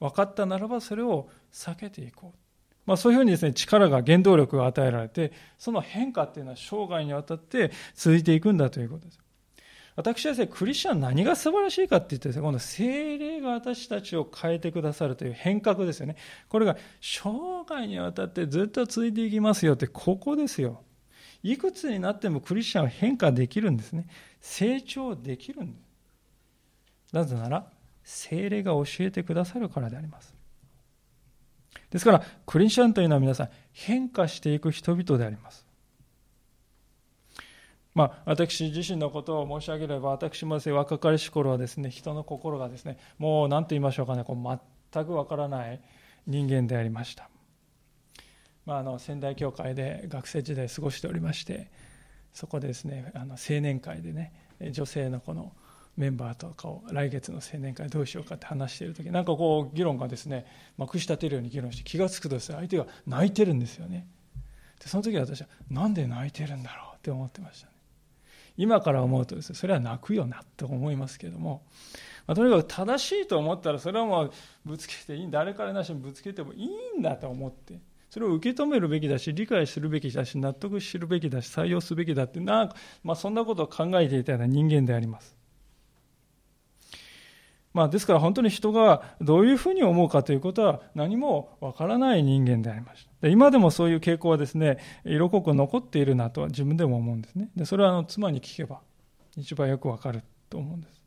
[0.00, 2.38] 分かったならばそれを避けていこう。
[2.86, 9.18] まあ、そういうふうにですね、力が、原動力が与えられて、その変化っていうのは生涯にわたって続いていくんだということです。
[9.96, 16.16] 私はですね、クリスチャン何が素晴らしいかって言ってですね、この精霊が私たちを変えてくださるという変革ですよね。
[16.50, 20.82] これが生涯にわたってずっと続いていきますよって、ここですよ。
[21.42, 24.06] いくつになってもクリスチャンは変化できるんですね。
[24.40, 27.14] 成長できるんです。
[27.14, 27.66] なぜなら、
[28.04, 30.34] 精霊が教えてくださるからであります。
[31.90, 35.65] ですから、クリスチャンというのは皆さん、変化していく人々であります。
[37.96, 44.60] まあ、私自身のことを申し上げれば、私もです、ね、若かりし頃はですね、人の心がですね、もう何と言いましょうかね、こう
[44.92, 45.80] 全くわからない
[46.26, 47.30] 人間でありました。
[48.66, 51.70] まあ、あの仙台教会で学生時代過ごしておりまして、
[52.34, 54.34] そこでですね、あの青年会でね、
[54.72, 55.54] 女性のこの
[55.96, 60.44] メンバーとかを来月の青年会どうしようかって話している時なんかこう議論がですね
[60.76, 64.06] まくし立てるように議論して気が付くとですね相手が泣いてるんですよね
[64.78, 67.75] でその時私はなんで泣いてるんだろうって思ってましたね
[68.56, 71.62] 今から思うとですねそれは泣くよなと思いますけども、
[72.26, 74.32] まあ、とにかく正しいと思ったらそれはもう
[74.64, 77.78] ぶつけていい誰からなしにぶつけてもいいんだと思って
[78.10, 85.35] それを受け止めるべきだし理解するべきだし納得するべきだし採用すべきだってなんか、まあ、そんなことを考えていたような人間であります。
[87.76, 93.10] まあ、ですから本当に人がどういうふうに思うかということは何もわからない人間でありました。
[93.20, 97.50] で今でもそういう傾向はですね、色濃く残っているなとは自分でも思うんですね。
[97.54, 98.80] でそれはあの妻に聞けば
[99.36, 101.04] 一番よくわかると思うんです。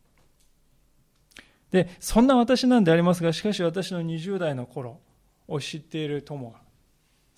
[1.71, 4.99] で、そんな私なんでありますが、しかし私の20代の頃
[5.47, 6.59] を知っている友が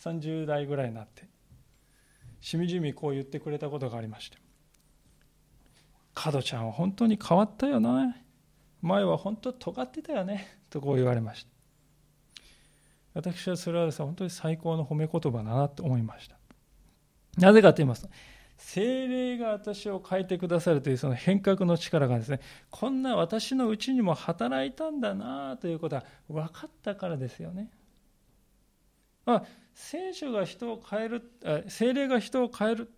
[0.01, 1.23] 30代ぐらいになって、
[2.41, 4.38] しみじみこう言ってくれたことがありまして、
[6.13, 8.13] 角ちゃんは本当に変わったよな。
[8.82, 11.49] 前は本当尖ってたよねとこう言われました。
[13.13, 16.38] 私はそれはですね本当に最高の褒め言葉だなと思いました。
[17.38, 18.09] なぜかと言いますと
[18.57, 27.71] 精霊が私を変えてくださるというその変革の力がですねこんな私のうちにも働いたんだなということは分かったからですよね。
[29.25, 31.32] あ聖書が人を変える
[31.67, 32.91] 精霊が人を変える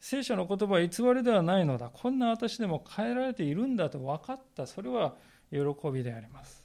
[0.00, 1.90] 聖書の言葉は偽りではないのだ。
[1.92, 4.66] こんな私でも変えられているんだと分かった。
[4.66, 5.14] それは
[5.50, 5.58] 喜
[5.90, 6.64] びであります。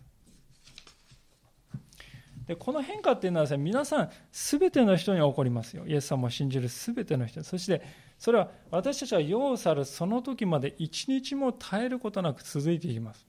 [2.47, 5.85] でこの変化っていうのはですね、皆さん、すべての人に起こりますよ。
[5.87, 7.43] イエス様を信じるすべての人。
[7.43, 7.81] そして、
[8.17, 13.25] それは私たちは世を去るその時まで一日も絶えることなく続いていきます。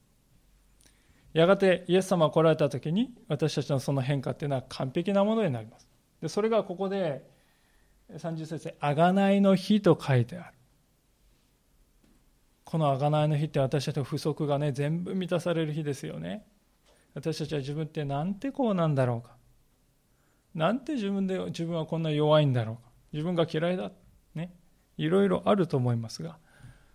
[1.32, 5.88] やがてイエス様が来られた時に、私たちのその変化っていうのは完璧なものになります。
[6.20, 7.24] でそれがここで
[8.16, 10.54] 30節で、あがないの日と書いてある。
[12.64, 16.46] このあがないの日って私たちの不足がね、全部満たされる日ですよね。
[17.14, 19.36] 私たちは自分ってなんてこうなんだろうか。
[20.54, 22.82] なんて自分で、自分はこんな弱いんだろうか。
[23.12, 23.90] 自分が嫌いだ。
[24.34, 24.54] ね。
[24.96, 26.38] いろいろあると思いますが、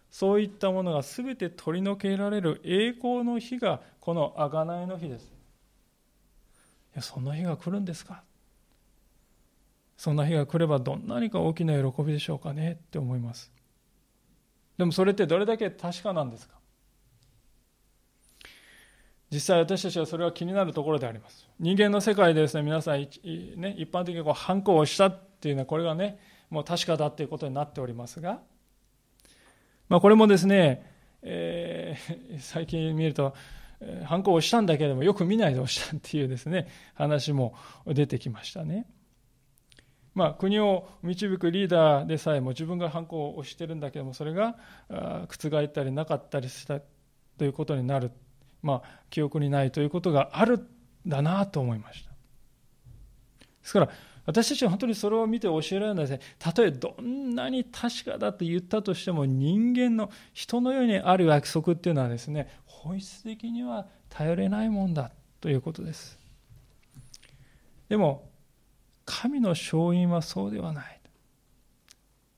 [0.10, 5.26] そういったものが全て取り除けられる栄光の日が、このあがないの日です。
[5.26, 5.28] い
[6.96, 8.24] や、そんな日が来るんですか？
[9.98, 13.52] そんな日が来ればどんなにか大きな喜びでしょうかねって思います。
[14.78, 16.56] でもそれってどれだけ確かなんですか？
[19.32, 21.48] 実際私たちはそれは気になるところであります。
[21.60, 23.08] 人間の世界でですね皆さん、ね、
[23.78, 26.20] 一般的にこう反抗をしたっていうのはこれがね
[26.50, 28.40] もう確かだっていうことになっておりますが、
[29.90, 30.94] まあ、これもですね、
[31.24, 33.34] えー、 最近見ると
[34.06, 38.86] 反抗をしたんだけれどもよく見ないで押したっていうですね話も出てきましたね。
[40.18, 44.56] まあ、国を導くリーダーでさえも自分が反抗を押してるんだけどもそれが
[44.90, 46.80] 覆ったりなかったりした
[47.38, 48.10] ということになる、
[48.64, 50.68] まあ、記憶にないということがあるん
[51.06, 52.10] だなと思いました。
[52.10, 52.16] で
[53.62, 53.90] すから
[54.26, 56.20] 私たちは本当にそれを見て教えられないですね。
[56.40, 65.12] たとえどんなに確かだと言ったとしても人間の人のようにある約束っていうのはですね本質的には頼れないもんだ
[65.42, 66.18] ということです。
[67.88, 68.28] でも
[69.08, 71.02] 神の勝因はそうではない。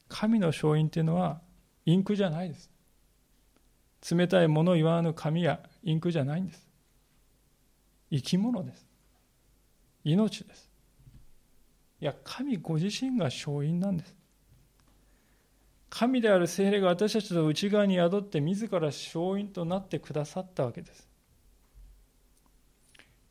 [0.08, 1.42] 神の勝因というのは
[1.86, 2.70] インクじゃないです。
[4.16, 6.70] 冷たいもの言わぬ紙やインクじゃないんです。
[8.12, 8.88] 生き物です。
[10.04, 10.70] 命です。
[12.02, 14.16] いや、神ご自身が勝因なんです。
[15.90, 21.09] 神である精霊が私たちの内側に宿って自ら勝因となってくださったわけです。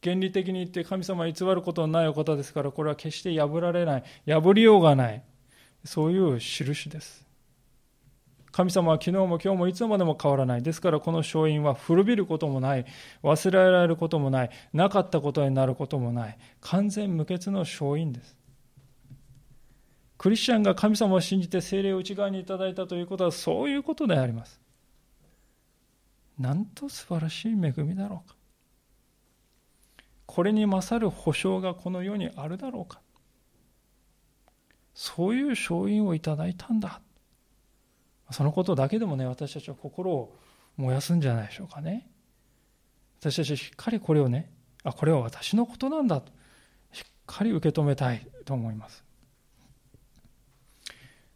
[0.02, 4.04] 原理的に言って神様は偽ることのないお方ですからこれは決して破られない。
[4.26, 5.22] 破りようがない。
[5.84, 7.26] そういう印です。
[8.52, 10.62] 神様は昨日も今日もいつまでも変わらない。
[10.62, 12.86] ですからこの勝因は古びることもない。
[13.22, 14.50] 忘れられることもない。
[14.72, 16.38] なかったことになることもない。
[16.60, 18.36] 完全無欠の勝因です。
[20.16, 24.60] クリスチャンが神様を信じて精霊を内側にいただいたということはそういうことであります。
[26.38, 28.37] なんと素晴らしい恵みだろうか。
[30.28, 33.00] これに勝る保証がこの世にあるだろうか。
[34.92, 37.00] そういう勝因をいただいたんだ。
[38.30, 40.36] そのことだけでもね私たちは心を
[40.76, 42.10] 燃やすんじゃないでしょうかね。
[43.20, 44.52] 私たちはしっかりこれをね
[44.84, 46.20] あこれは私のことなんだ。
[46.20, 46.30] と
[46.92, 49.02] しっかり受け止めたいと思います。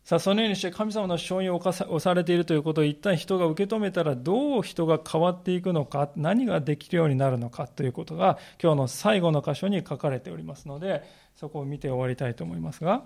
[0.04, 11.02] さあ、そのようにして神様の勝因を押されているということを一旦人が受け止めたらどう人が変わっていくのか、何ができるようになるのかということが今日の最後の箇所に書かれておりますので、
[11.36, 13.04] そこを見て終わりたいと思いますが、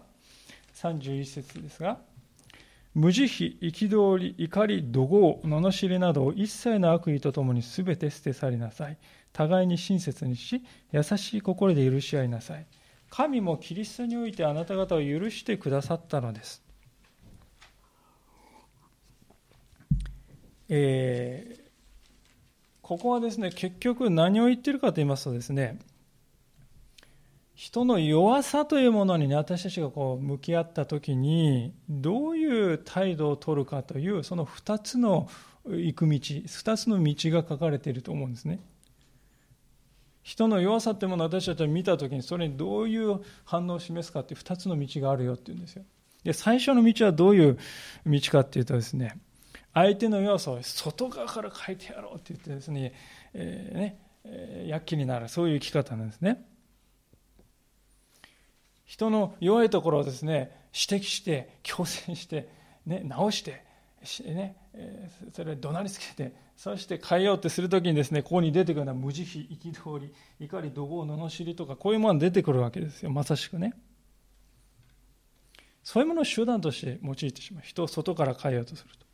[0.75, 1.99] 31節ですが、
[2.95, 8.97] 無慈悲、憤り、怒り、怒号、罵りなどを一切の悪意とともに全て捨て去りなさい。
[9.35, 12.65] 互いに親切にし、優しい心で許し合いなさい。
[13.11, 16.66] 神もキリストにおいてあなた方を許してくださったのです。
[20.69, 21.61] えー、
[22.83, 25.79] ここはですね、結局何を言ってるかと言いますとですね、
[27.57, 35.31] 人の弱さというものに、ね、私たちがこう向き合った時にどういう態度を取るかというその2つの
[35.65, 38.61] 行く道2つの道が書かれていると思うんですね。
[40.23, 45.85] 人の弱さというものを私たちは見た時にそれにどういう反応を示すかという2つの道があるよっていうんですよ。
[46.25, 47.59] で最初の道はどういう
[48.05, 49.19] 道かっていうとですね
[49.77, 52.95] 相手の弱さを外側から書いてやろうって言ってですね,、
[53.35, 56.43] えーねえー、躍起になるそういう生き方なんですね。
[58.87, 62.49] 人の弱いところをですね指摘して強制して、
[62.87, 63.65] ね、直して
[64.25, 64.57] ね、
[65.33, 73.75] それを怒鳴りつけてそして変えようってするときにですねここに出てくるのは無慈悲憤り怒り怒号罵りとかこういうものが出てくるわけですよまさしくね。
[75.83, 77.63] そういうものを手段として用いてしまう。
[77.65, 79.06] 人を外から変えようとすると。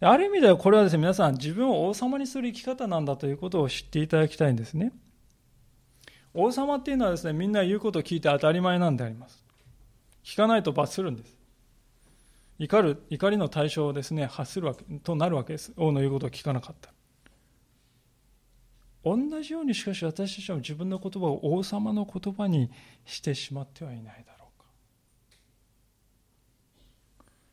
[0.00, 4.92] ある意味ではこれはですね皆さん自分を王様にする生き方なんだということを知っていただきたいんですね
[6.32, 9.44] 王様っていうのはですね、みんな言うことを聞いて当たり前なんであります。
[10.22, 11.36] 聞かないと罰するんです。
[12.58, 15.72] 怒る、怒りの対象をですね、発するわけ、となるわけです。
[15.76, 16.92] 王の言うことを聞かなかった。
[19.02, 22.70] 同じようにしかし私たちは自分の言葉を王様の言葉に
[23.06, 24.66] してしまってはいないだろうか。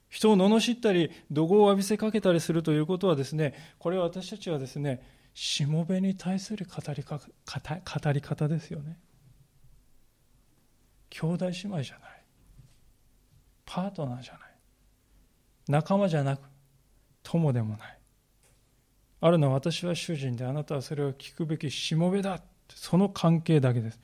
[0.10, 5.02] 人を罵ったり、怒号を浴びせかけたりするということはですね、これは私たちはですね、
[5.34, 8.98] しもべに対する語りか語り方ですよね。
[11.10, 12.24] 兄弟姉妹じゃない。
[13.66, 14.42] パートナーじゃない。
[15.68, 16.42] 仲間じゃなく
[17.24, 18.00] 友でもない。
[19.20, 22.42] あるのは私は主人であなたはそれを聞くべきしもべだ。
[22.70, 24.00] その関係だけです。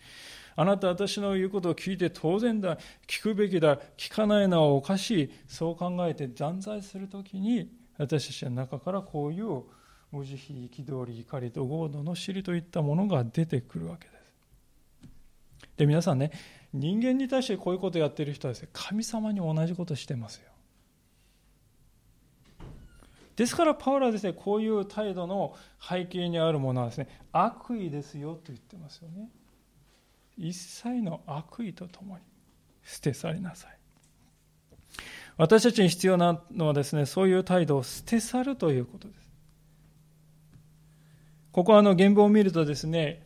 [0.56, 2.78] あなた私の言うことを聞いて当然だ
[3.08, 9.64] 聞くべきだ聞かないのはおかしいそう考えて断罪するときに私たちの中からこういう
[10.12, 14.24] 無慈悲、憤り、怒り、怒号、罵りといったものが出てくるわけです。
[15.76, 16.32] で、皆さんね、
[16.72, 20.52] 人間に対してこういうことをやっている人はですね、神様に同じことしてますよ。
[23.36, 29.30] ですから、パウラはですね、こういう態度の背景にあるものはですね、悪意ですよと言ってますよね。
[30.38, 32.24] 一切の悪意とともに
[32.84, 33.78] 捨て去りなさい。
[35.38, 39.30] 私たちに必要なのはですね、そういう態度を捨て去るということです。
[41.52, 43.26] ここはあの原文を見るとですね、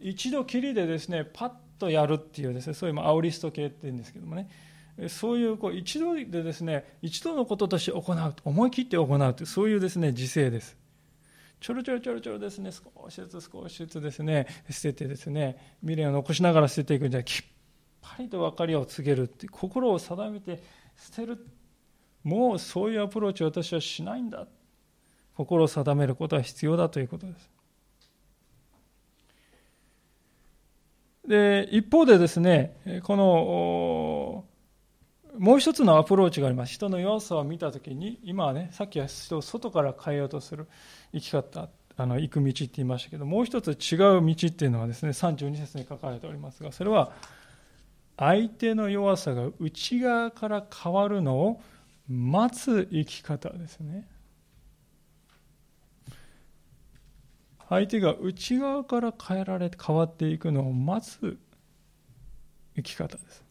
[0.00, 4.48] 一度きりでですね、パッとやるっていうですね、そういうアオリスト系って言うんですけどもね、
[5.08, 10.76] そういうこう一度でですね、一度のこととして行う、思い切って行うという、そういうですね、時勢です。
[11.60, 17.42] ちょろちょろちょろちょろですね、少しずつ少しずつですね、捨ててですね、未練を残しながら捨てていくんじゃなき
[18.04, 20.62] ぱりと別れを告げるって心を定めて
[20.96, 21.46] 捨てる。
[22.22, 24.46] もうそういうアプローチを私はしないんだ。
[25.34, 27.50] 心を定めることは必要だということです。
[31.26, 34.44] で、一方でですね、この、
[35.38, 36.72] もう一つのアプローチがあります。
[36.72, 40.68] 人の弱さを見たときに、今はね、さっきは人を外から変えようとする
[41.12, 47.12] 生き方、あの、行く道って言いましたけど、もう一つ違う道っていうのはですね、32節に書かれておりますが、それは、
[48.16, 51.62] 相手の弱さが内側から変わるのを
[52.08, 54.06] 待つ生き方ですね。
[57.68, 61.38] 相手が内側から変えられて変わっていくのを待つ
[62.76, 63.43] 生き方です。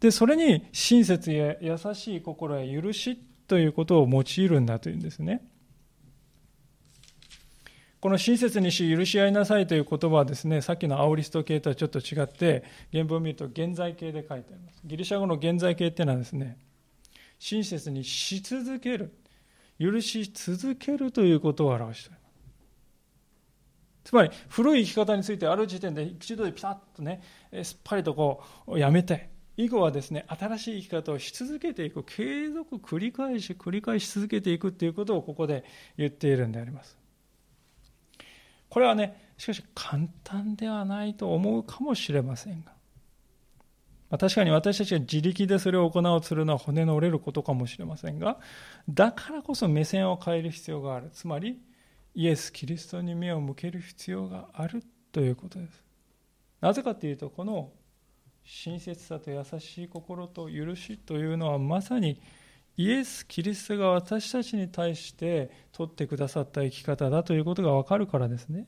[0.00, 5.46] で、それに親切や優しい心や許しということを用いるんだというんですね。
[8.00, 14.80] この親切にし許し合いなさいという言葉はですね、さっきのアオリスト系とはちょっと違って、原文を見ると現在形で書いてあります。
[14.84, 16.56] ギリシャ語の現在形っていうのはですね、
[17.38, 19.12] 親切にし続ける、
[19.78, 22.20] 許し続けるということを表しています。
[24.04, 27.22] つまり古い生き方についてある時点で一度でピタッとね
[27.62, 29.29] すっぱりとこうやめて
[29.60, 35.64] 以後はですね新しい生き方をし続けていく継続繰り返し繰り返し続けていくということをここで
[35.98, 36.96] 言っているんであります。
[38.70, 42.72] これはねしかし簡単ではないと思うかもしれませんが、
[44.08, 48.38] ま、確かに私たちが自力でそれを行うするのは骨の折れることかもしれませんが
[48.88, 51.10] だからこそ目線を変える必要がある。
[51.12, 51.60] つまり
[52.14, 54.82] イエス・キリストに目を向ける必要がある
[55.12, 55.84] ということです。
[56.60, 57.72] なぜかというと、この
[58.52, 62.20] 親切さと優しい心と許しというのはまさに
[62.76, 68.66] イエス・キリストが私たちに対して取ってくださった生き方だということがわかるからですね。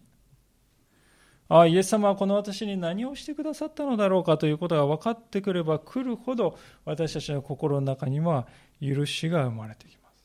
[1.49, 8.47] ああ、イエス様はこの私に何をしてくださったのだろうかということが分かってくれば来るほど私たちの心の中には
[8.81, 10.25] 許しが生まれてきます。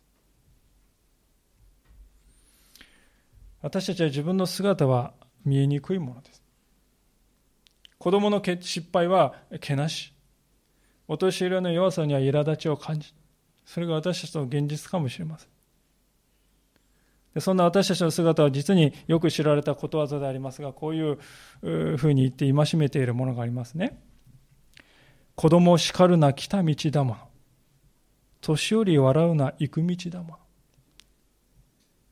[3.63, 6.36] 私たちは自分の姿は見えにくいものです。
[7.97, 10.13] 子供の失敗はけなし、
[11.07, 13.13] お年寄りの弱さには苛立ちを感じ、
[13.65, 15.49] それが私たちの現実かもしれません。
[17.41, 21.17] そんな私たちの姿は実によく知られたことわざでありますが、こういう
[21.97, 23.99] ふうに言って戒めているものがありますね。
[25.35, 27.17] 子供を叱るな来た道だもの。
[28.41, 30.37] 年寄り笑うな行く道だもの。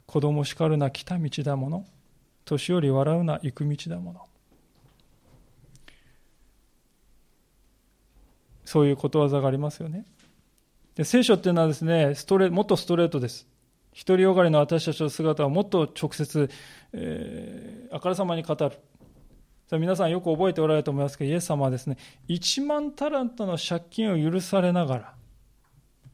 [0.05, 1.86] 子供を叱るな来た道だもの。
[2.45, 4.21] 年寄り笑うな行く道だもの。
[8.66, 10.05] そういうことわざがありますよね。
[10.95, 13.47] で聖書っていうのはですね、ストレもっとストレートです。
[14.05, 16.49] 独りよがりの私たちの姿をもっと直接、
[16.91, 18.78] えー、あからさまに語る。
[19.80, 21.97] 皆さんよく覚えておられると思いますけど、イエス様はですね、
[22.28, 25.13] 1万タラントの借金を許されながら、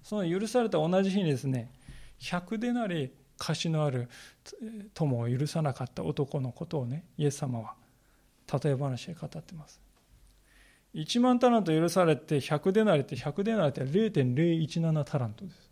[0.03, 1.71] その許された同じ日にですね、
[2.19, 4.09] 100でなり貸しのある
[4.93, 7.73] 友を許さなかった男のことをね、イエス様は
[8.63, 9.81] 例え話で語っています。
[10.93, 15.71] 1万タラント許されて100デナリって100デナリって0.017タラントです。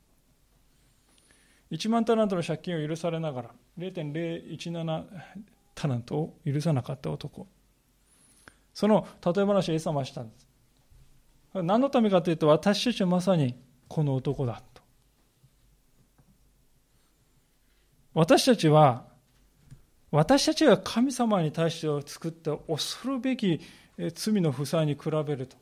[1.72, 5.06] 1万タラントの借金を許されながら0.017
[5.76, 7.48] タラントを許さなかった男。
[8.74, 10.48] その例え話をイエス様はしたんです。
[11.54, 13.56] 何のためかというと私たちはまさに
[13.88, 14.82] この男だと。
[18.14, 19.06] 私たちは
[20.12, 23.62] 私たちが神様に対して作った恐るべき
[24.14, 25.58] 罪の負債に比べると。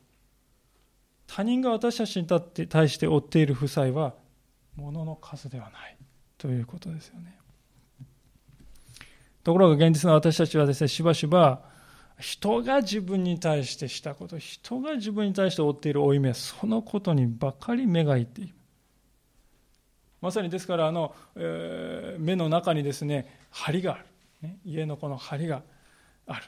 [1.26, 2.26] 他人が私たちに
[2.68, 4.14] 対して負っている負債は
[4.76, 5.96] 物の数ではない。
[6.38, 7.36] ということですよね。
[9.42, 11.62] ところが現実の私たちはですねしばしば
[12.20, 18.54] 人が自分に対してしたこと人が自分に対して負っている負い目そのことにばかり目がいっている。
[20.20, 24.04] まさにですからあの、えー、目の中にですね針がある、
[24.42, 25.62] ね、家のこの針が
[26.26, 26.44] ある。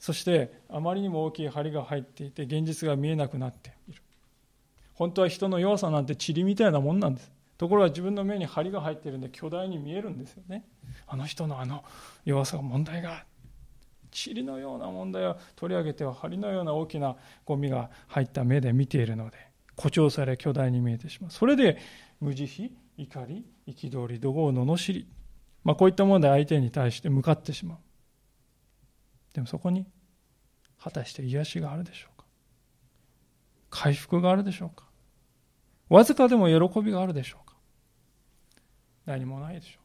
[0.00, 4.02] そしてあまりにも大きい針が入っていて現実が見えなくなっている。
[4.94, 7.30] 本当は人の弱さなんて塵みたいなもんなんです。
[7.58, 10.64] ところが自分の目に針が入っているんで巨大に見えるんですよね。
[11.06, 11.84] あの人のあの
[12.24, 13.24] 弱さが問題が
[14.10, 19.36] 塵のような問題を取り上げては針のような大きなゴミが入った目で見ているので
[19.76, 21.30] 誇張され巨大に見えてしまう。
[21.30, 21.76] それで
[22.20, 25.06] 無慈悲怒り憤り怒号罵り、
[25.62, 27.78] まあ、こういったもので相手に対して向かってしまう。
[29.32, 29.86] でもそこに
[30.82, 32.26] 果たして癒しがあるでしょうか？
[33.70, 34.84] 回復があるでしょうか？
[35.88, 37.56] わずかでも喜びがあるでしょうか？
[39.06, 39.80] 何もないでしょう。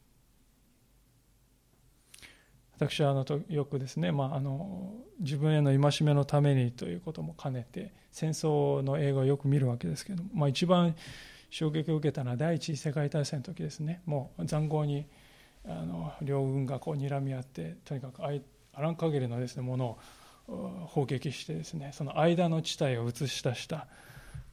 [2.77, 10.93] 私はあのよくですね、まあ、あの自分への戒めのためにということも兼ねて戦争の映画をよく見るわけですけども、まあ、一番
[11.49, 14.01] 衝撃を受けたのは第一次世界大戦の時ですね。
[14.05, 15.05] もう塹壕に
[15.65, 18.21] あの両軍がこう睨み合ってとにかく
[18.75, 19.97] あらん限りのですねもの
[20.47, 23.87] を砲撃してですねその間の地帯を映し出した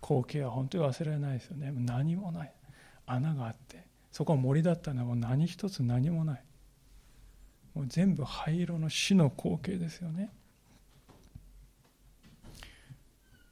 [0.03, 1.73] 光景は本当に忘れられないですよね。
[1.75, 2.53] 何もない。
[3.07, 6.45] 穴があってそこは森だったのはもう何一つ何もない。
[7.75, 10.31] もう全部灰色の死の光景ですよね。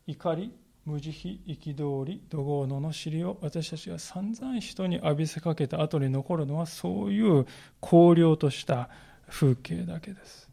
[0.06, 0.52] 怒り
[0.84, 1.10] 無慈
[1.46, 7.46] 悲憤り怒号の罵りを私たちが散々人に浴びせかけた後に残るのはそういう
[7.80, 8.90] 荒涼とした
[9.28, 10.49] 風景だけです。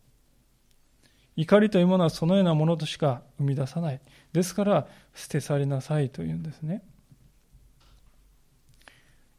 [1.37, 4.01] 怒りというものはそのようなものとしか生み出さない。
[4.33, 6.83] ですから、捨て去りなさいというんですね。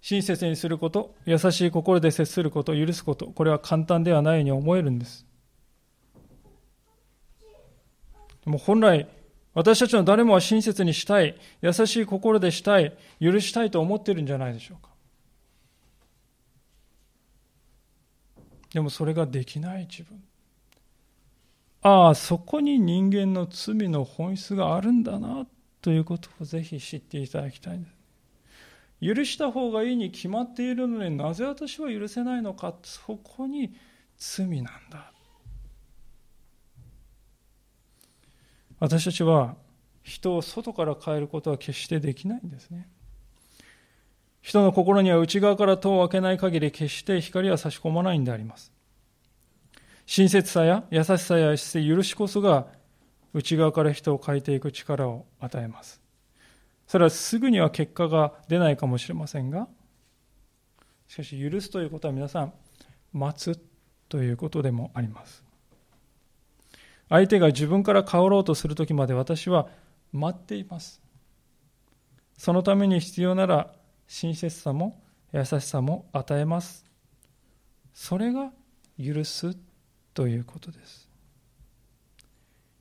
[0.00, 5.26] 親切にすること、優しい心で接すること、許すこと、これは簡単ではないように思えるんです。
[8.44, 9.08] でも本来、
[9.52, 14.88] 私たちの誰もは親切にしたい、優しい心でしたい、許したいと思ってるんじゃないでしょうか。
[18.72, 20.22] でもそれができない自分。
[21.82, 25.46] ああ、そこに人間の罪の本質があるんだな、
[25.80, 27.94] ということをぜひ知っていただきたいんです。
[29.00, 33.74] 許した方がいいに決まっているのになぜ私は許せないのか、そこに
[34.16, 35.12] 罪なんだ。
[38.80, 39.56] 私たちは
[40.02, 42.88] 人を外から変えることは決してできないんですね。
[44.40, 48.72] 人の心には内側から戸を開けない限り決して光は差し込まないんであります。
[50.10, 52.66] 親切さや優しさやして許しこそが
[53.34, 56.00] 内側から人を変えていく力を与えます。
[56.86, 59.68] それはすぐには結果が出ないかもしれませんが、
[61.08, 62.54] しかし許すということは皆さん、
[63.12, 63.60] 待つ
[64.08, 65.44] ということでもあります。
[67.10, 69.68] 相手が自分から変わろうとするときまで私は
[70.14, 71.02] 待っています。
[72.38, 73.74] そのために必要なら
[74.06, 75.02] 親切さも
[75.34, 76.86] 優しさも与えます。
[77.92, 78.52] それが
[78.98, 79.54] 許す
[80.14, 81.08] ということです。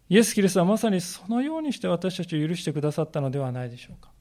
[0.10, 4.12] イエス・キリストはまさにそのようにして私たちを許してくださったのではないでしょうか。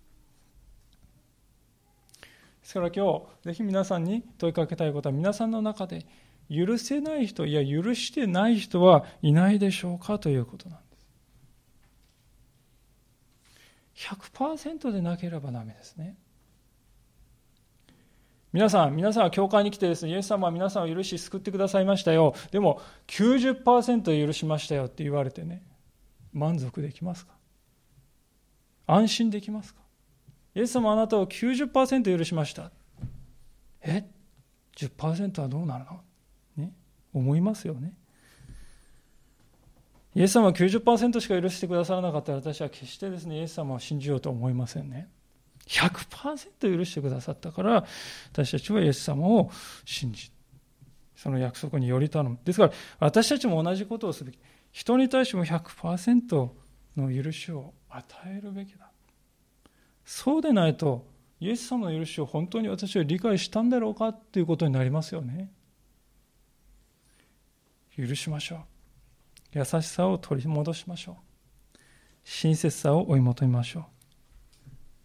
[2.61, 6.05] ですから今日、ぜひ皆さんに問いかけたいことは、皆さんの中で
[6.51, 10.85] 許せない人、いや許してない人はいないでしょうかということなんで
[13.95, 14.09] す。
[14.09, 16.17] 100%でなければダメですね。
[18.57, 22.35] 皆さん、皆さんは教会に来てですね、イエス様は皆さんを許し救ってくださいましたよ。
[22.53, 25.63] でも90%許しましたよって言われてね、
[26.33, 27.35] 満足できますか？
[28.87, 29.83] 安心できますか？
[30.55, 32.71] イエス様あなたを90%許しました。
[33.83, 34.07] え
[34.75, 36.01] ?10% はどうなるの？
[36.57, 36.73] ね？
[37.13, 37.93] 思いますよね。
[40.15, 45.11] イエス様は90%しか許してくださらなかったら私は決してですね、イエス様を信じようと思いませんね。
[45.67, 47.85] 100%許してくださったから
[48.33, 49.51] 私たちはイエス様を
[49.85, 50.31] 信じ
[51.17, 52.39] その約束により頼む。
[52.45, 54.39] ですから私たちも同じことをすべき。
[54.71, 56.51] 人に対しても100%
[56.97, 58.91] の許しを与えるべきだ。
[60.05, 61.07] そうでないと
[61.41, 65.51] イエス様の許しを本当に私は理解したんだろうかということになりますよね。
[67.97, 68.57] 許しましょ
[69.55, 69.59] う。
[69.59, 71.79] 優しさを取り戻しましょう。
[72.25, 73.96] 親切さを追い求めましょう。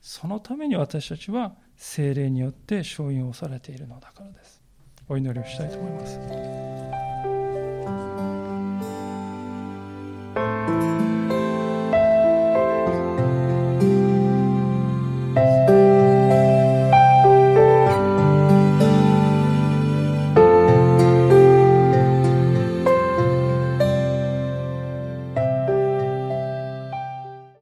[0.02, 4.62] そのために私たちは精霊によって勝因をされているのだからです。
[5.08, 7.01] お祈りをしたいと思います。